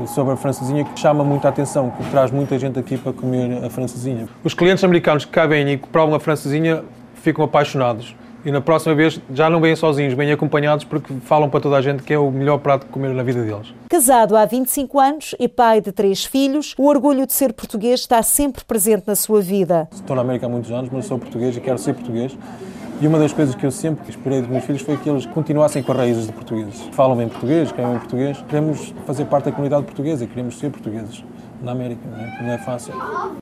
sobre 0.08 0.34
a 0.34 0.38
francesinha 0.38 0.84
que 0.84 0.99
chama 0.99 1.23
muita 1.23 1.49
atenção, 1.49 1.91
que 1.91 2.10
traz 2.10 2.32
muita 2.32 2.58
gente 2.58 2.80
aqui 2.80 2.97
para 2.97 3.13
comer 3.13 3.63
a 3.63 3.69
francesinha. 3.69 4.28
Os 4.43 4.54
clientes 4.54 4.84
americanos 4.84 5.25
que 5.25 5.32
cá 5.32 5.45
vêm 5.45 5.69
e 5.69 5.78
que 5.78 5.88
provam 5.88 6.15
a 6.15 6.19
francesinha 6.19 6.84
ficam 7.15 7.43
apaixonados. 7.43 8.15
E 8.45 8.52
na 8.52 8.62
próxima 8.62 8.95
vez 8.95 9.19
já 9.34 9.49
não 9.49 9.60
vêm 9.60 9.75
sozinhos, 9.75 10.13
vêm 10.13 10.32
acompanhados 10.32 10.86
porque 10.86 11.13
falam 11.25 11.49
para 11.49 11.60
toda 11.60 11.75
a 11.75 11.82
gente 11.82 12.04
que 12.04 12.13
é 12.13 12.17
o 12.17 12.32
melhor 12.32 12.58
prato 12.60 12.86
de 12.86 12.91
comer 12.91 13.13
na 13.13 13.21
vida 13.21 13.43
deles. 13.43 13.73
Casado 13.89 14.38
há 14.38 14.45
25 14.45 14.99
anos 14.99 15.36
e 15.38 15.47
pai 15.47 15.82
de 15.82 15.91
três 15.91 16.23
filhos, 16.23 16.73
o 16.78 16.88
orgulho 16.88 17.28
de 17.28 17.34
ser 17.34 17.52
português 17.52 17.99
está 17.99 18.23
sempre 18.23 18.63
presente 18.63 19.04
na 19.08 19.15
sua 19.15 19.41
vida. 19.41 19.89
Estou 19.91 20.15
na 20.15 20.21
América 20.21 20.45
há 20.45 20.49
muitos 20.49 20.71
anos, 20.71 20.89
mas 20.91 21.06
sou 21.06 21.19
português 21.19 21.58
e 21.58 21.60
quero 21.60 21.78
ser 21.78 21.93
português. 21.93 22.38
E 23.01 23.07
uma 23.07 23.17
das 23.17 23.31
coisas 23.31 23.55
que 23.55 23.65
eu 23.65 23.71
sempre 23.71 24.09
esperei 24.09 24.41
dos 24.41 24.49
meus 24.49 24.65
filhos 24.65 24.81
foi 24.81 24.97
que 24.97 25.09
eles 25.09 25.25
continuassem 25.25 25.81
com 25.81 25.93
as 25.93 25.97
raízes 25.97 26.27
de 26.27 26.33
portugueses. 26.33 26.81
Falam 26.91 27.15
bem 27.15 27.29
português, 27.29 27.71
querem 27.71 27.91
bem 27.91 27.99
português. 27.99 28.43
Queremos 28.49 28.93
fazer 29.07 29.23
parte 29.23 29.45
da 29.45 29.51
comunidade 29.53 29.85
portuguesa 29.85 30.25
e 30.25 30.27
queremos 30.27 30.59
ser 30.59 30.69
portugueses 30.69 31.23
na 31.62 31.72
América, 31.72 32.02
não 32.10 32.19
é? 32.19 32.43
não 32.43 32.52
é 32.52 32.58
fácil. 32.58 32.93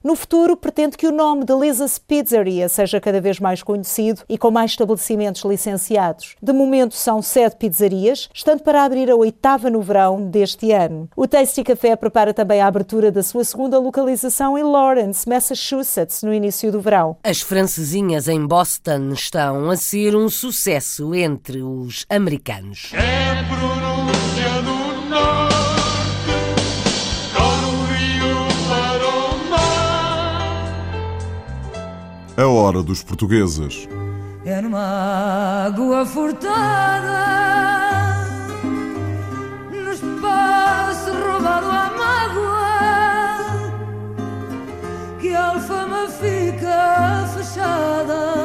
No 0.03 0.15
futuro, 0.15 0.56
pretende 0.56 0.97
que 0.97 1.08
o 1.08 1.12
nome 1.12 1.45
de 1.45 1.53
Lisa's 1.53 1.97
Pizzeria 1.97 2.69
seja 2.69 2.99
cada 2.99 3.19
vez 3.21 3.39
mais 3.39 3.63
conhecido 3.63 4.21
e 4.30 4.38
com 4.38 4.51
mais 4.51 4.71
estabelecimentos 4.71 5.43
licenciados. 5.43 6.36
De 6.41 6.53
momento, 6.53 6.95
são 6.95 7.21
sete 7.21 7.58
pizzarias, 7.58 8.30
estando 8.34 8.62
para 8.62 8.84
abrir 8.84 9.10
a 9.10 9.15
oitava 9.15 9.69
no 9.69 9.82
verão 9.82 10.30
deste 10.30 10.71
ano. 10.71 11.10
O 11.15 11.27
Tasty 11.27 11.63
Café 11.63 11.95
prepara 11.95 12.34
também 12.34 12.62
a 12.62 12.67
abertura 12.67 13.12
da 13.12 13.23
sua 13.23 13.43
segunda 13.43 13.80
localização 13.80 14.58
em 14.58 14.63
Lawrence, 14.63 15.27
Massachusetts, 15.27 16.23
no 16.23 16.34
início 16.34 16.71
do 16.71 16.82
verão. 16.82 17.17
As 17.23 17.41
francesinhas 17.41 18.27
em 18.27 18.45
Boston 18.45 19.12
estão 19.13 19.69
a 19.69 19.75
ser 19.75 20.15
um 20.15 20.30
sucesso 20.30 21.13
entre 21.13 21.62
os 21.62 22.06
americanos. 22.10 22.91
É 22.93 23.96
A 32.38 32.45
hora 32.45 32.84
dos 32.84 33.02
portugueses. 33.02 33.89
É 34.45 34.62
numa 34.62 35.65
água 35.65 36.06
furtada, 36.06 37.17
no 39.71 39.91
espaço 39.91 41.12
roubado 41.13 41.65
à 41.65 41.91
mágoa, 41.97 42.78
que 45.19 45.34
a 45.34 45.47
alfama 45.54 46.08
fica 46.10 47.28
fechada 47.36 48.37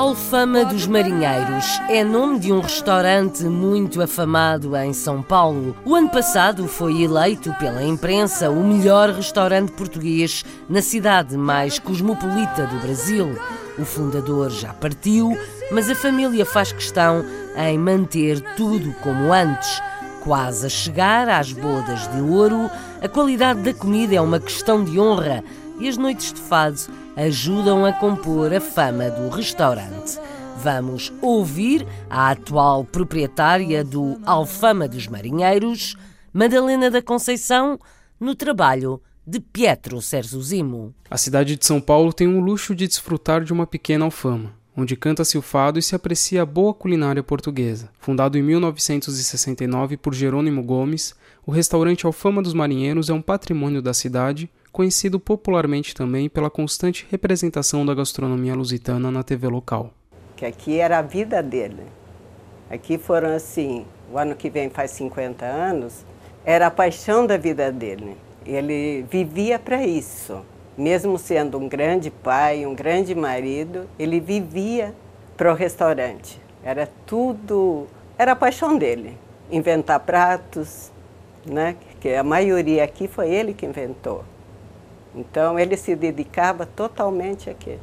Alfama 0.00 0.64
dos 0.64 0.86
Marinheiros 0.86 1.78
é 1.90 2.02
nome 2.02 2.38
de 2.38 2.50
um 2.50 2.60
restaurante 2.60 3.44
muito 3.44 4.00
afamado 4.00 4.74
em 4.74 4.94
São 4.94 5.22
Paulo. 5.22 5.76
O 5.84 5.94
ano 5.94 6.08
passado 6.08 6.66
foi 6.66 7.02
eleito 7.02 7.52
pela 7.58 7.84
imprensa 7.84 8.48
o 8.48 8.66
melhor 8.66 9.10
restaurante 9.10 9.72
português 9.72 10.42
na 10.70 10.80
cidade 10.80 11.36
mais 11.36 11.78
cosmopolita 11.78 12.66
do 12.66 12.76
Brasil. 12.76 13.38
O 13.78 13.84
fundador 13.84 14.48
já 14.48 14.72
partiu, 14.72 15.36
mas 15.70 15.90
a 15.90 15.94
família 15.94 16.46
faz 16.46 16.72
questão 16.72 17.22
em 17.54 17.76
manter 17.76 18.40
tudo 18.56 18.94
como 19.02 19.30
antes. 19.30 19.82
Quase 20.24 20.64
a 20.64 20.70
chegar 20.70 21.28
às 21.28 21.52
bodas 21.52 22.08
de 22.08 22.22
ouro, 22.22 22.70
a 23.02 23.06
qualidade 23.06 23.60
da 23.60 23.74
comida 23.74 24.14
é 24.14 24.20
uma 24.20 24.40
questão 24.40 24.82
de 24.82 24.98
honra 24.98 25.44
e 25.78 25.86
as 25.86 25.98
noites 25.98 26.32
de 26.32 26.40
fado 26.40 26.80
ajudam 27.16 27.84
a 27.84 27.92
compor 27.92 28.52
a 28.52 28.60
fama 28.60 29.10
do 29.10 29.28
restaurante. 29.28 30.18
Vamos 30.62 31.12
ouvir 31.22 31.86
a 32.08 32.30
atual 32.30 32.84
proprietária 32.84 33.82
do 33.82 34.20
Alfama 34.24 34.86
dos 34.86 35.06
Marinheiros, 35.06 35.96
Madalena 36.32 36.90
da 36.90 37.00
Conceição, 37.00 37.78
no 38.18 38.34
trabalho 38.34 39.00
de 39.26 39.40
Pietro 39.40 40.00
Serzuzimo. 40.02 40.94
A 41.10 41.16
cidade 41.16 41.56
de 41.56 41.64
São 41.64 41.80
Paulo 41.80 42.12
tem 42.12 42.26
o 42.26 42.40
luxo 42.40 42.74
de 42.74 42.86
desfrutar 42.86 43.42
de 43.42 43.52
uma 43.52 43.66
pequena 43.66 44.04
alfama. 44.04 44.58
onde 44.76 44.96
canta-se 44.96 45.36
o 45.36 45.42
fado 45.42 45.78
e 45.78 45.82
se 45.82 45.94
aprecia 45.94 46.42
a 46.42 46.46
boa 46.46 46.72
culinária 46.72 47.22
portuguesa. 47.22 47.90
Fundado 47.98 48.38
em 48.38 48.42
1969 48.42 49.96
por 49.96 50.14
Jerônimo 50.14 50.62
Gomes, 50.62 51.14
o 51.44 51.50
restaurante 51.50 52.06
Alfama 52.06 52.40
dos 52.40 52.54
Marinheiros 52.54 53.10
é 53.10 53.12
um 53.12 53.20
patrimônio 53.20 53.82
da 53.82 53.92
cidade, 53.92 54.48
conhecido 54.72 55.18
popularmente 55.18 55.94
também 55.94 56.28
pela 56.28 56.50
constante 56.50 57.06
representação 57.10 57.84
da 57.84 57.94
gastronomia 57.94 58.54
lusitana 58.54 59.10
na 59.10 59.22
TV 59.22 59.48
local. 59.48 59.92
Que 60.36 60.46
aqui 60.46 60.78
era 60.78 60.98
a 60.98 61.02
vida 61.02 61.42
dele. 61.42 61.82
Aqui 62.70 62.96
foram 62.98 63.34
assim, 63.34 63.84
o 64.12 64.16
ano 64.16 64.34
que 64.34 64.48
vem 64.48 64.70
faz 64.70 64.92
50 64.92 65.44
anos, 65.44 66.04
era 66.44 66.68
a 66.68 66.70
paixão 66.70 67.26
da 67.26 67.36
vida 67.36 67.70
dele. 67.70 68.16
Ele 68.46 69.04
vivia 69.10 69.58
para 69.58 69.84
isso. 69.84 70.40
Mesmo 70.78 71.18
sendo 71.18 71.58
um 71.58 71.68
grande 71.68 72.10
pai, 72.10 72.64
um 72.64 72.74
grande 72.74 73.14
marido, 73.14 73.86
ele 73.98 74.20
vivia 74.20 74.94
para 75.36 75.52
o 75.52 75.54
restaurante. 75.54 76.40
Era 76.62 76.88
tudo, 77.04 77.86
era 78.16 78.32
a 78.32 78.36
paixão 78.36 78.78
dele. 78.78 79.18
Inventar 79.50 80.00
pratos, 80.00 80.90
né? 81.44 81.76
Que 82.00 82.14
a 82.14 82.22
maioria 82.22 82.84
aqui 82.84 83.08
foi 83.08 83.30
ele 83.30 83.52
que 83.52 83.66
inventou. 83.66 84.24
Então 85.14 85.58
ele 85.58 85.76
se 85.76 85.94
dedicava 85.94 86.66
totalmente 86.66 87.50
àquilo. 87.50 87.80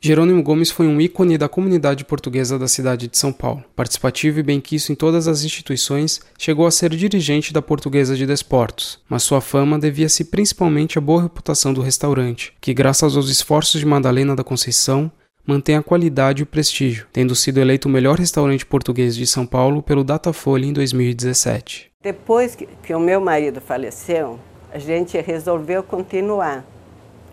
Jerônimo 0.00 0.42
Gomes 0.42 0.70
foi 0.70 0.86
um 0.86 1.00
ícone 1.00 1.38
da 1.38 1.48
comunidade 1.48 2.04
portuguesa 2.04 2.58
da 2.58 2.68
cidade 2.68 3.08
de 3.08 3.18
São 3.18 3.32
Paulo. 3.32 3.64
Participativo 3.74 4.38
e 4.38 4.42
benquisto 4.42 4.92
em 4.92 4.94
todas 4.94 5.26
as 5.26 5.42
instituições, 5.42 6.20
chegou 6.38 6.66
a 6.66 6.70
ser 6.70 6.90
dirigente 6.90 7.52
da 7.52 7.62
Portuguesa 7.62 8.14
de 8.14 8.26
Desportos, 8.26 9.00
mas 9.08 9.22
sua 9.22 9.40
fama 9.40 9.78
devia-se 9.78 10.26
principalmente 10.26 10.98
à 10.98 11.00
boa 11.00 11.22
reputação 11.22 11.72
do 11.72 11.80
restaurante, 11.80 12.52
que, 12.60 12.74
graças 12.74 13.16
aos 13.16 13.28
esforços 13.28 13.80
de 13.80 13.86
Madalena 13.86 14.36
da 14.36 14.44
Conceição, 14.44 15.10
mantém 15.46 15.76
a 15.76 15.82
qualidade 15.82 16.42
e 16.42 16.44
o 16.44 16.46
prestígio, 16.46 17.06
tendo 17.12 17.34
sido 17.34 17.58
eleito 17.58 17.88
o 17.88 17.90
melhor 17.90 18.18
restaurante 18.18 18.66
português 18.66 19.16
de 19.16 19.26
São 19.26 19.46
Paulo 19.46 19.82
pelo 19.82 20.04
Datafolha 20.04 20.66
em 20.66 20.72
2017. 20.72 21.90
Depois 22.02 22.54
que 22.54 22.94
o 22.94 23.00
meu 23.00 23.20
marido 23.20 23.60
faleceu, 23.60 24.38
a 24.76 24.78
gente 24.78 25.18
resolveu 25.18 25.82
continuar, 25.82 26.62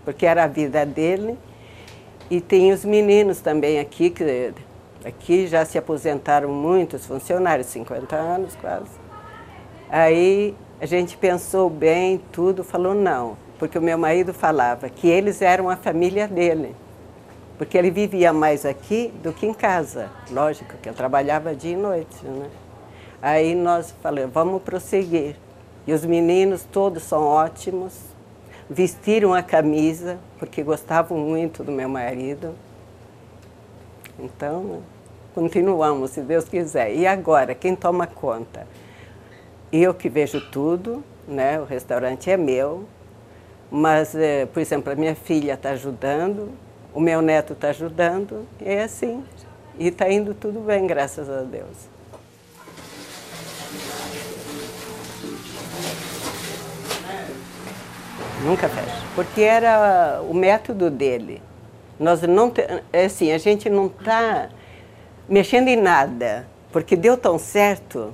porque 0.05 0.25
era 0.25 0.45
a 0.45 0.47
vida 0.47 0.85
dele 0.85 1.37
e 2.31 2.39
tem 2.39 2.71
os 2.71 2.85
meninos 2.85 3.41
também 3.41 3.81
aqui, 3.81 4.09
que 4.09 4.53
aqui 5.03 5.45
já 5.45 5.65
se 5.65 5.77
aposentaram 5.77 6.47
muitos 6.47 7.05
funcionários, 7.05 7.67
50 7.67 8.15
anos 8.15 8.55
quase. 8.55 8.91
Aí 9.89 10.55
a 10.79 10.85
gente 10.85 11.17
pensou 11.17 11.69
bem, 11.69 12.21
tudo, 12.31 12.63
falou 12.63 12.93
não, 12.93 13.35
porque 13.59 13.77
o 13.77 13.81
meu 13.81 13.97
marido 13.97 14.33
falava 14.33 14.87
que 14.87 15.09
eles 15.09 15.41
eram 15.41 15.69
a 15.69 15.75
família 15.75 16.29
dele, 16.29 16.73
porque 17.57 17.77
ele 17.77 17.91
vivia 17.91 18.31
mais 18.31 18.65
aqui 18.65 19.13
do 19.21 19.33
que 19.33 19.45
em 19.45 19.53
casa, 19.53 20.09
lógico, 20.31 20.77
que 20.81 20.87
ele 20.87 20.95
trabalhava 20.95 21.53
dia 21.53 21.73
e 21.73 21.75
noite, 21.75 22.23
né? 22.23 22.49
Aí 23.21 23.53
nós 23.53 23.93
falamos, 24.01 24.33
vamos 24.33 24.61
prosseguir. 24.61 25.35
E 25.85 25.93
os 25.93 26.05
meninos 26.05 26.63
todos 26.63 27.03
são 27.03 27.23
ótimos, 27.23 27.93
vestiram 28.69 29.33
a 29.33 29.43
camisa, 29.43 30.17
porque 30.39 30.63
gostavam 30.63 31.17
muito 31.17 31.63
do 31.63 31.71
meu 31.71 31.89
marido. 31.89 32.55
Então, 34.17 34.81
continuamos, 35.33 36.11
se 36.11 36.21
Deus 36.21 36.45
quiser. 36.45 36.95
E 36.95 37.05
agora, 37.05 37.53
quem 37.53 37.75
toma 37.75 38.07
conta? 38.07 38.65
Eu 39.71 39.93
que 39.93 40.07
vejo 40.07 40.39
tudo, 40.51 41.03
né? 41.27 41.59
o 41.59 41.65
restaurante 41.65 42.29
é 42.29 42.37
meu, 42.37 42.85
mas, 43.69 44.15
eh, 44.15 44.45
por 44.45 44.59
exemplo, 44.59 44.93
a 44.93 44.95
minha 44.95 45.15
filha 45.15 45.53
está 45.53 45.71
ajudando, 45.71 46.51
o 46.93 47.01
meu 47.01 47.21
neto 47.21 47.53
está 47.53 47.69
ajudando, 47.69 48.47
é 48.61 48.83
assim. 48.83 49.23
E 49.79 49.87
está 49.87 50.09
indo 50.09 50.35
tudo 50.35 50.59
bem, 50.59 50.85
graças 50.85 51.27
a 51.27 51.41
Deus. 51.41 51.92
Nunca 58.43 58.67
fecha. 58.67 59.01
Porque 59.15 59.41
era 59.41 60.21
o 60.29 60.33
método 60.33 60.89
dele. 60.89 61.41
Nós 61.99 62.21
não, 62.23 62.51
é 62.91 63.05
assim, 63.05 63.31
a 63.31 63.37
gente 63.37 63.69
não 63.69 63.87
está 63.87 64.49
mexendo 65.29 65.69
em 65.69 65.77
nada, 65.77 66.45
porque 66.71 66.95
deu 66.95 67.15
tão 67.15 67.39
certo 67.39 68.13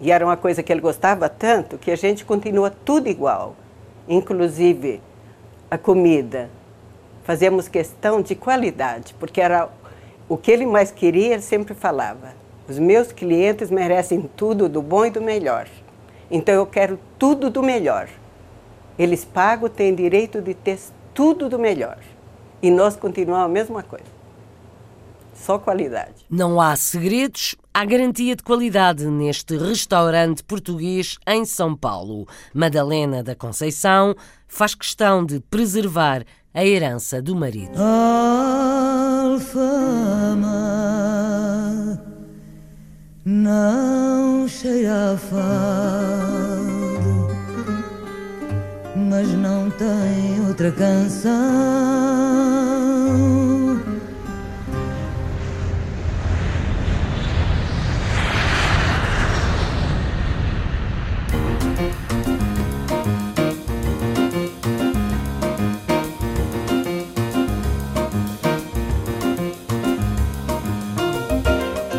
e 0.00 0.12
era 0.12 0.24
uma 0.24 0.36
coisa 0.36 0.62
que 0.62 0.72
ele 0.72 0.80
gostava 0.80 1.28
tanto 1.28 1.78
que 1.78 1.90
a 1.90 1.96
gente 1.96 2.24
continua 2.24 2.70
tudo 2.70 3.08
igual, 3.08 3.56
inclusive 4.06 5.00
a 5.70 5.78
comida. 5.78 6.50
Fazemos 7.22 7.68
questão 7.68 8.20
de 8.20 8.34
qualidade, 8.34 9.14
porque 9.18 9.40
era 9.40 9.68
o 10.28 10.36
que 10.36 10.50
ele 10.50 10.66
mais 10.66 10.90
queria, 10.90 11.34
ele 11.34 11.42
sempre 11.42 11.72
falava. 11.72 12.32
Os 12.68 12.78
meus 12.78 13.12
clientes 13.12 13.70
merecem 13.70 14.28
tudo 14.36 14.68
do 14.68 14.82
bom 14.82 15.06
e 15.06 15.10
do 15.10 15.22
melhor. 15.22 15.66
Então 16.30 16.54
eu 16.54 16.66
quero 16.66 16.98
tudo 17.18 17.48
do 17.48 17.62
melhor. 17.62 18.08
Eles 18.98 19.24
pagam, 19.24 19.68
têm 19.68 19.94
direito 19.94 20.40
de 20.40 20.54
ter 20.54 20.78
tudo 21.12 21.48
do 21.48 21.58
melhor. 21.58 21.98
E 22.62 22.70
nós 22.70 22.96
continuamos 22.96 23.46
a 23.46 23.48
mesma 23.48 23.82
coisa. 23.82 24.14
Só 25.34 25.58
qualidade. 25.58 26.24
Não 26.30 26.60
há 26.60 26.76
segredos, 26.76 27.56
há 27.72 27.84
garantia 27.84 28.36
de 28.36 28.42
qualidade 28.42 29.04
neste 29.06 29.56
restaurante 29.56 30.42
português 30.44 31.18
em 31.26 31.44
São 31.44 31.76
Paulo. 31.76 32.26
Madalena 32.54 33.22
da 33.22 33.34
Conceição 33.34 34.14
faz 34.46 34.74
questão 34.74 35.24
de 35.26 35.40
preservar 35.40 36.24
a 36.54 36.64
herança 36.64 37.20
do 37.20 37.34
marido. 37.34 37.76
Alfama 39.34 40.04
não 43.24 44.46
cheira 44.46 45.12
a 45.12 45.16
mas 49.14 49.28
não 49.34 49.70
tem 49.70 50.44
outra 50.48 50.72
canção. 50.72 51.30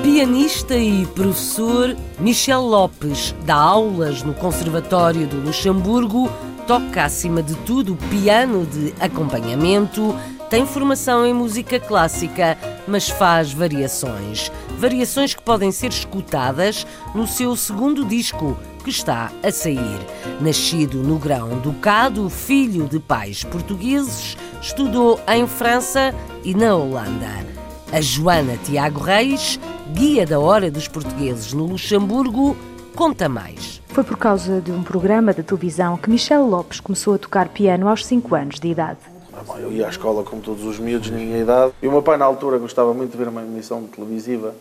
pianista 0.03 0.75
e 0.75 1.05
professor 1.07 1.95
Michel 2.19 2.61
Lopes 2.61 3.35
dá 3.45 3.55
aulas 3.55 4.23
no 4.23 4.33
Conservatório 4.33 5.27
do 5.27 5.37
Luxemburgo 5.37 6.29
toca, 6.67 7.03
acima 7.03 7.43
de 7.43 7.55
tudo, 7.57 7.95
piano 8.09 8.65
de 8.65 8.93
acompanhamento, 8.99 10.15
tem 10.49 10.65
formação 10.65 11.25
em 11.25 11.33
música 11.33 11.79
clássica, 11.79 12.57
mas 12.87 13.09
faz 13.09 13.51
variações. 13.53 14.51
Variações 14.77 15.33
que 15.33 15.41
podem 15.41 15.71
ser 15.71 15.89
escutadas 15.89 16.85
no 17.13 17.27
seu 17.27 17.55
segundo 17.55 18.05
disco, 18.05 18.57
que 18.83 18.89
está 18.89 19.31
a 19.43 19.51
sair. 19.51 19.99
Nascido 20.41 21.03
no 21.03 21.17
Grão-Ducado, 21.17 22.29
filho 22.29 22.87
de 22.87 22.99
pais 22.99 23.43
portugueses, 23.43 24.37
estudou 24.61 25.19
em 25.27 25.47
França 25.47 26.13
e 26.43 26.53
na 26.53 26.75
Holanda. 26.75 27.45
A 27.91 28.01
Joana 28.01 28.57
Tiago 28.63 28.99
Reis, 28.99 29.59
guia 29.93 30.25
da 30.25 30.39
Hora 30.39 30.69
dos 30.69 30.87
Portugueses 30.87 31.53
no 31.53 31.65
Luxemburgo, 31.65 32.57
conta 32.95 33.29
mais. 33.29 33.84
Foi 33.95 34.03
por 34.03 34.17
causa 34.17 34.59
de 34.59 34.73
um 34.73 34.83
programa 34.83 35.33
de 35.33 35.41
televisão 35.41 35.95
que 35.95 36.09
Michel 36.09 36.45
Lopes 36.45 36.81
começou 36.81 37.13
a 37.13 37.17
tocar 37.17 37.47
piano 37.47 37.87
aos 37.87 38.05
5 38.05 38.35
anos 38.35 38.59
de 38.59 38.67
idade. 38.67 38.99
Ah, 39.33 39.57
eu 39.57 39.71
ia 39.71 39.85
à 39.85 39.89
escola 39.89 40.21
como 40.21 40.41
todos 40.41 40.65
os 40.65 40.77
miúdos 40.77 41.09
na 41.09 41.15
minha 41.17 41.37
idade. 41.37 41.71
E 41.81 41.87
o 41.87 41.91
meu 41.93 42.03
pai, 42.03 42.17
na 42.17 42.25
altura, 42.25 42.57
gostava 42.57 42.93
muito 42.93 43.13
de 43.13 43.17
ver 43.17 43.29
uma 43.29 43.41
emissão 43.41 43.83
televisiva 43.83 44.53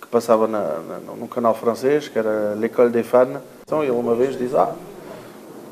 que 0.00 0.08
passava 0.08 0.48
na, 0.48 0.58
na, 0.58 0.98
no 1.16 1.28
canal 1.28 1.54
francês, 1.54 2.08
que 2.08 2.18
era 2.18 2.56
L'École 2.56 2.90
des 2.90 3.06
Fans. 3.06 3.38
Então 3.64 3.84
ele 3.84 3.92
uma 3.92 4.16
vez 4.16 4.36
disse, 4.36 4.56
ah, 4.56 4.74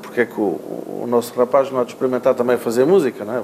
porque 0.01 0.21
é 0.21 0.25
que 0.25 0.39
o, 0.39 1.01
o 1.03 1.05
nosso 1.05 1.37
rapaz 1.37 1.69
não 1.69 1.81
há 1.81 1.83
de 1.83 1.91
experimentar 1.91 2.33
também 2.33 2.57
fazer 2.57 2.85
música, 2.85 3.25
não 3.25 3.35
é? 3.35 3.43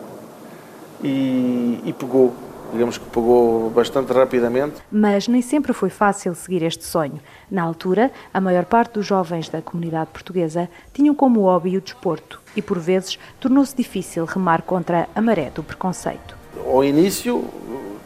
E, 1.03 1.81
e 1.83 1.91
pegou 1.91 2.33
digamos 2.71 2.97
que 2.97 3.05
pegou 3.05 3.69
bastante 3.69 4.11
rapidamente. 4.13 4.75
Mas 4.91 5.27
nem 5.27 5.41
sempre 5.41 5.73
foi 5.73 5.89
fácil 5.89 6.33
seguir 6.35 6.63
este 6.63 6.83
sonho. 6.83 7.19
Na 7.49 7.63
altura, 7.63 8.11
a 8.33 8.41
maior 8.41 8.65
parte 8.65 8.93
dos 8.93 9.05
jovens 9.05 9.49
da 9.49 9.61
comunidade 9.61 10.09
portuguesa 10.11 10.69
tinham 10.93 11.15
como 11.15 11.41
hobby 11.41 11.77
o 11.77 11.81
desporto 11.81 12.41
e, 12.55 12.61
por 12.61 12.79
vezes, 12.79 13.17
tornou-se 13.39 13.75
difícil 13.75 14.25
remar 14.25 14.61
contra 14.61 15.07
a 15.15 15.21
maré 15.21 15.49
do 15.49 15.63
preconceito. 15.63 16.37
Ao 16.65 16.83
início, 16.83 17.45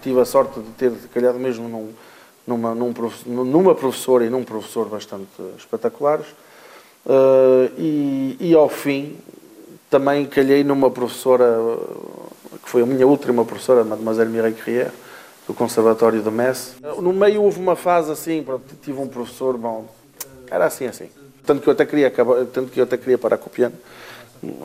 tive 0.01 0.19
a 0.19 0.25
sorte 0.25 0.59
de 0.59 0.69
ter 0.71 0.91
calhado 1.13 1.39
mesmo 1.39 1.67
num, 1.67 1.89
numa, 2.45 2.75
num, 2.75 2.93
numa 3.45 3.75
professora 3.75 4.25
e 4.25 4.29
num 4.29 4.43
professor 4.43 4.87
bastante 4.87 5.29
espetaculares. 5.57 6.25
Uh, 7.05 7.71
e, 7.77 8.37
e 8.39 8.53
ao 8.53 8.69
fim, 8.69 9.17
também 9.89 10.25
calhei 10.25 10.63
numa 10.63 10.89
professora 10.91 11.57
que 12.63 12.69
foi 12.69 12.83
a 12.83 12.85
minha 12.85 13.05
última 13.07 13.43
professora, 13.45 13.83
Mademoiselle 13.83 14.29
Mireille 14.29 14.55
Crier, 14.55 14.91
do 15.47 15.53
Conservatório 15.53 16.21
de 16.21 16.31
Metz. 16.31 16.75
No 16.99 17.11
meio 17.13 17.43
houve 17.43 17.59
uma 17.59 17.75
fase 17.75 18.11
assim, 18.11 18.45
tive 18.81 18.99
um 18.99 19.07
professor, 19.07 19.57
bom, 19.57 19.87
era 20.49 20.65
assim, 20.65 20.85
assim. 20.85 21.09
Tanto 21.45 21.61
que 21.61 21.67
eu 21.67 21.73
até 21.73 21.85
queria, 21.85 22.11
tanto 22.11 22.71
que 22.71 22.79
eu 22.79 22.83
até 22.83 22.97
queria 22.97 23.17
parar 23.17 23.37
com 23.37 23.47
o 23.47 23.49
piano. 23.49 23.75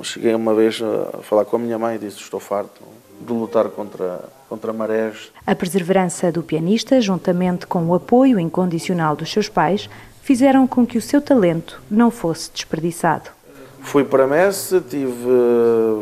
Cheguei 0.03 0.35
uma 0.35 0.55
vez 0.55 0.81
a 0.83 1.23
falar 1.23 1.45
com 1.45 1.57
a 1.57 1.59
minha 1.59 1.79
mãe 1.79 1.97
e 1.97 1.99
disse: 1.99 2.21
Estou 2.21 2.41
farto 2.41 2.83
de 3.21 3.33
lutar 3.33 3.69
contra, 3.69 4.21
contra 4.49 4.73
marés. 4.73 5.31
A 5.47 5.55
perseverança 5.55 6.31
do 6.31 6.43
pianista, 6.43 7.01
juntamente 7.01 7.67
com 7.67 7.85
o 7.87 7.95
apoio 7.95 8.39
incondicional 8.39 9.17
dos 9.17 9.31
seus 9.31 9.49
pais, 9.49 9.89
fizeram 10.23 10.67
com 10.67 10.87
que 10.87 10.99
o 10.99 11.03
seu 11.03 11.21
talento 11.21 11.81
não 11.91 12.11
fosse 12.11 12.51
desperdiçado. 12.51 13.36
Fui 13.83 14.05
para 14.05 14.27
Messe, 14.27 14.81
tive, 14.81 15.15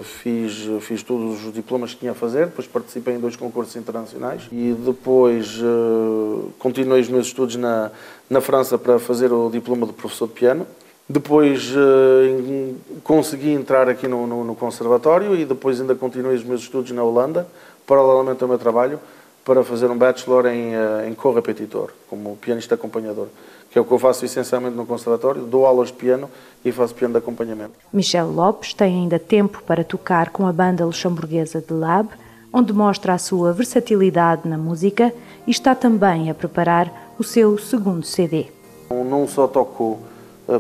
fiz, 0.03 0.69
fiz 0.81 1.03
todos 1.03 1.45
os 1.45 1.53
diplomas 1.53 1.93
que 1.93 2.01
tinha 2.01 2.13
a 2.13 2.15
fazer, 2.15 2.47
depois 2.47 2.67
participei 2.67 3.15
em 3.15 3.21
dois 3.21 3.37
concursos 3.37 3.77
internacionais 3.77 4.43
e 4.51 4.75
depois 4.85 5.61
uh, 5.61 6.51
continuei 6.59 7.01
os 7.01 7.09
meus 7.09 7.27
estudos 7.27 7.57
na, 7.57 7.91
na 8.29 8.41
França 8.41 8.79
para 8.79 8.99
fazer 8.99 9.33
o 9.33 9.51
diploma 9.51 9.87
de 9.87 9.93
professor 9.93 10.27
de 10.27 10.35
piano. 10.35 10.67
Depois 11.09 11.71
uh, 11.73 12.75
consegui 13.03 13.51
entrar 13.51 13.89
aqui 13.89 14.09
no, 14.09 14.27
no, 14.27 14.43
no, 14.43 14.55
conservatório 14.55 15.37
e 15.37 15.45
depois 15.45 15.81
ainda 15.81 15.95
continuei 15.95 16.35
os 16.35 16.45
meus 16.45 16.63
estudos 16.63 16.91
na 16.93 17.03
Holanda, 17.03 17.47
paralelamente 17.87 18.43
ao 18.43 18.49
meu 18.49 18.59
trabalho, 18.59 18.99
para 19.45 19.63
fazer 19.63 19.91
um 19.91 19.97
bachelor 19.97 20.47
em, 20.47 20.75
uh, 20.75 21.07
em 21.07 21.15
co-repetitor, 21.15 21.91
como 22.09 22.37
pianista 22.37 22.75
acompanhador, 22.75 23.29
que 23.71 23.79
é 23.79 23.81
o 23.81 23.85
que 23.85 23.93
eu 23.93 23.99
faço 23.99 24.25
essencialmente 24.25 24.77
no 24.77 24.87
conservatório, 24.87 25.43
dou 25.43 25.67
aulas 25.67 25.89
de 25.89 25.95
piano 25.95 26.31
e 26.65 26.73
faço 26.73 26.95
piano 26.95 27.13
de 27.13 27.19
acompanhamento. 27.19 27.73
Michel 27.93 28.31
Lopes 28.31 28.73
tem 28.73 29.03
ainda 29.03 29.19
tempo 29.19 29.63
para 29.67 29.85
tocar 29.85 30.31
com 30.31 30.47
a 30.47 30.53
banda 30.53 30.85
luxemburguesa 30.87 31.61
de 31.61 31.73
Lab, 31.75 32.09
onde 32.53 32.73
mostra 32.73 33.13
a 33.13 33.19
sua 33.19 33.53
versatilidade 33.53 34.49
na 34.49 34.57
música 34.57 35.13
e 35.47 35.51
está 35.51 35.75
também 35.75 36.31
a 36.31 36.35
preparar 36.35 37.13
o 37.19 37.25
seu 37.25 37.59
segundo 37.59 38.07
CD. 38.07 38.47
Não 38.91 39.27
só 39.27 39.47
toco 39.47 39.99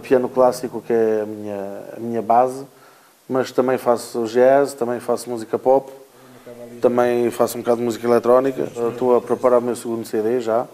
piano 0.03 0.29
clássico, 0.29 0.83
que 0.83 0.93
é 0.93 1.21
a 1.23 1.27
minha, 1.27 1.83
a 1.97 2.01
minha 2.01 2.23
base, 2.23 2.65
mas 3.29 3.53
também 3.53 3.79
faço 3.79 4.25
jazz, 4.27 4.75
também 4.75 5.01
faço 5.01 5.31
música 5.31 5.59
pop, 5.59 5.91
também 6.81 7.31
faço 7.31 7.57
um 7.57 7.61
bocado 7.61 7.79
de 7.79 7.85
música 7.85 8.07
eletrónica. 8.07 8.69
Estou 8.91 9.17
a 9.17 9.21
preparar 9.21 9.59
o 9.59 9.63
meu 9.63 9.77
segundo 9.77 10.05
CD 10.07 10.41
já, 10.41 10.67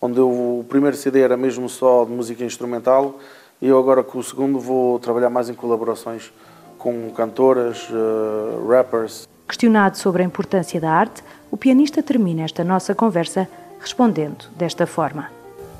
onde 0.00 0.18
eu, 0.18 0.28
o 0.28 0.66
primeiro 0.68 0.96
CD 0.96 1.20
era 1.20 1.36
mesmo 1.36 1.68
só 1.68 2.04
de 2.04 2.10
música 2.10 2.44
instrumental 2.44 3.18
e 3.60 3.68
eu 3.68 3.78
agora 3.78 4.02
com 4.02 4.18
o 4.18 4.22
segundo 4.22 4.58
vou 4.58 4.98
trabalhar 4.98 5.30
mais 5.30 5.48
em 5.48 5.54
colaborações 5.54 6.32
com 6.76 7.10
cantoras, 7.10 7.88
uh, 7.90 8.66
rappers. 8.68 9.28
Questionado 9.46 9.96
sobre 9.96 10.22
a 10.22 10.26
importância 10.26 10.80
da 10.80 10.90
arte, 10.90 11.22
o 11.50 11.56
pianista 11.56 12.02
termina 12.02 12.42
esta 12.42 12.64
nossa 12.64 12.94
conversa 12.94 13.48
respondendo 13.78 14.46
desta 14.56 14.86
forma. 14.86 15.30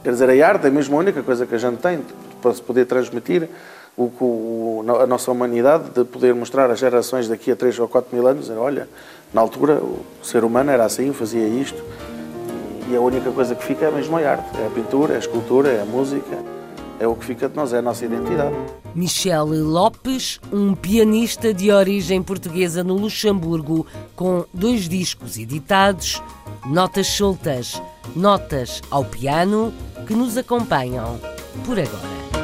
Quer 0.05 0.12
dizer, 0.12 0.31
a 0.31 0.49
arte 0.49 0.66
é 0.66 0.70
mesmo 0.70 0.97
a 0.97 1.01
única 1.01 1.23
coisa 1.23 1.45
que 1.45 1.55
a 1.55 1.59
gente 1.59 1.79
tem 1.79 2.01
para 2.41 2.55
se 2.55 2.62
poder 2.62 2.87
transmitir 2.87 3.49
o, 3.97 4.05
o, 4.05 4.84
a 5.01 5.07
nossa 5.07 5.30
humanidade, 5.30 5.90
de 5.90 6.05
poder 6.05 6.34
mostrar 6.34 6.70
às 6.70 6.78
gerações 6.78 7.28
daqui 7.28 7.51
a 7.51 7.57
3 7.57 7.78
ou 7.78 7.88
4 7.88 8.14
mil 8.14 8.26
anos, 8.26 8.51
olha, 8.51 8.88
na 9.32 9.40
altura 9.40 9.74
o 9.74 10.05
ser 10.22 10.45
humano 10.45 10.70
era 10.70 10.84
assim, 10.84 11.12
fazia 11.12 11.47
isto, 11.47 11.82
e 12.88 12.97
a 12.97 13.01
única 13.01 13.30
coisa 13.30 13.55
que 13.55 13.64
fica 13.64 13.86
é 13.86 13.90
mesmo 13.90 14.16
a 14.16 14.20
arte, 14.20 14.61
é 14.61 14.66
a 14.66 14.70
pintura, 14.70 15.14
é 15.14 15.16
a 15.16 15.18
escultura, 15.18 15.68
é 15.70 15.82
a 15.82 15.84
música, 15.84 16.38
é 16.99 17.07
o 17.07 17.14
que 17.14 17.24
fica 17.24 17.49
de 17.49 17.57
nós, 17.57 17.72
é 17.72 17.78
a 17.78 17.82
nossa 17.82 18.05
identidade. 18.05 18.55
Michel 18.95 19.47
Lopes, 19.47 20.38
um 20.53 20.74
pianista 20.74 21.53
de 21.53 21.70
origem 21.72 22.22
portuguesa 22.22 22.84
no 22.84 22.95
Luxemburgo, 22.95 23.86
com 24.14 24.45
dois 24.53 24.88
discos 24.88 25.38
editados, 25.38 26.22
notas 26.66 27.07
soltas, 27.07 27.80
notas 28.14 28.80
ao 28.90 29.05
piano, 29.05 29.72
que 30.07 30.14
nos 30.14 30.36
acompanham 30.36 31.18
por 31.64 31.78
agora. 31.78 32.41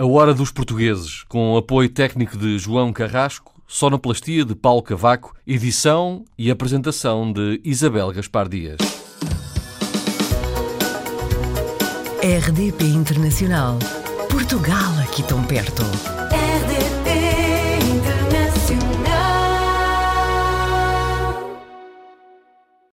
A 0.00 0.06
Hora 0.06 0.32
dos 0.32 0.52
Portugueses, 0.52 1.24
com 1.24 1.56
apoio 1.56 1.88
técnico 1.88 2.38
de 2.38 2.56
João 2.56 2.92
Carrasco, 2.92 3.60
sonoplastia 3.66 4.44
de 4.44 4.54
Paulo 4.54 4.80
Cavaco, 4.80 5.34
edição 5.44 6.24
e 6.38 6.52
apresentação 6.52 7.32
de 7.32 7.60
Isabel 7.64 8.12
Gaspar 8.12 8.48
Dias. 8.48 8.78
RDP 12.22 12.84
Internacional. 12.84 13.76
Portugal 14.30 15.00
aqui 15.02 15.24
tão 15.24 15.42
perto. 15.42 15.82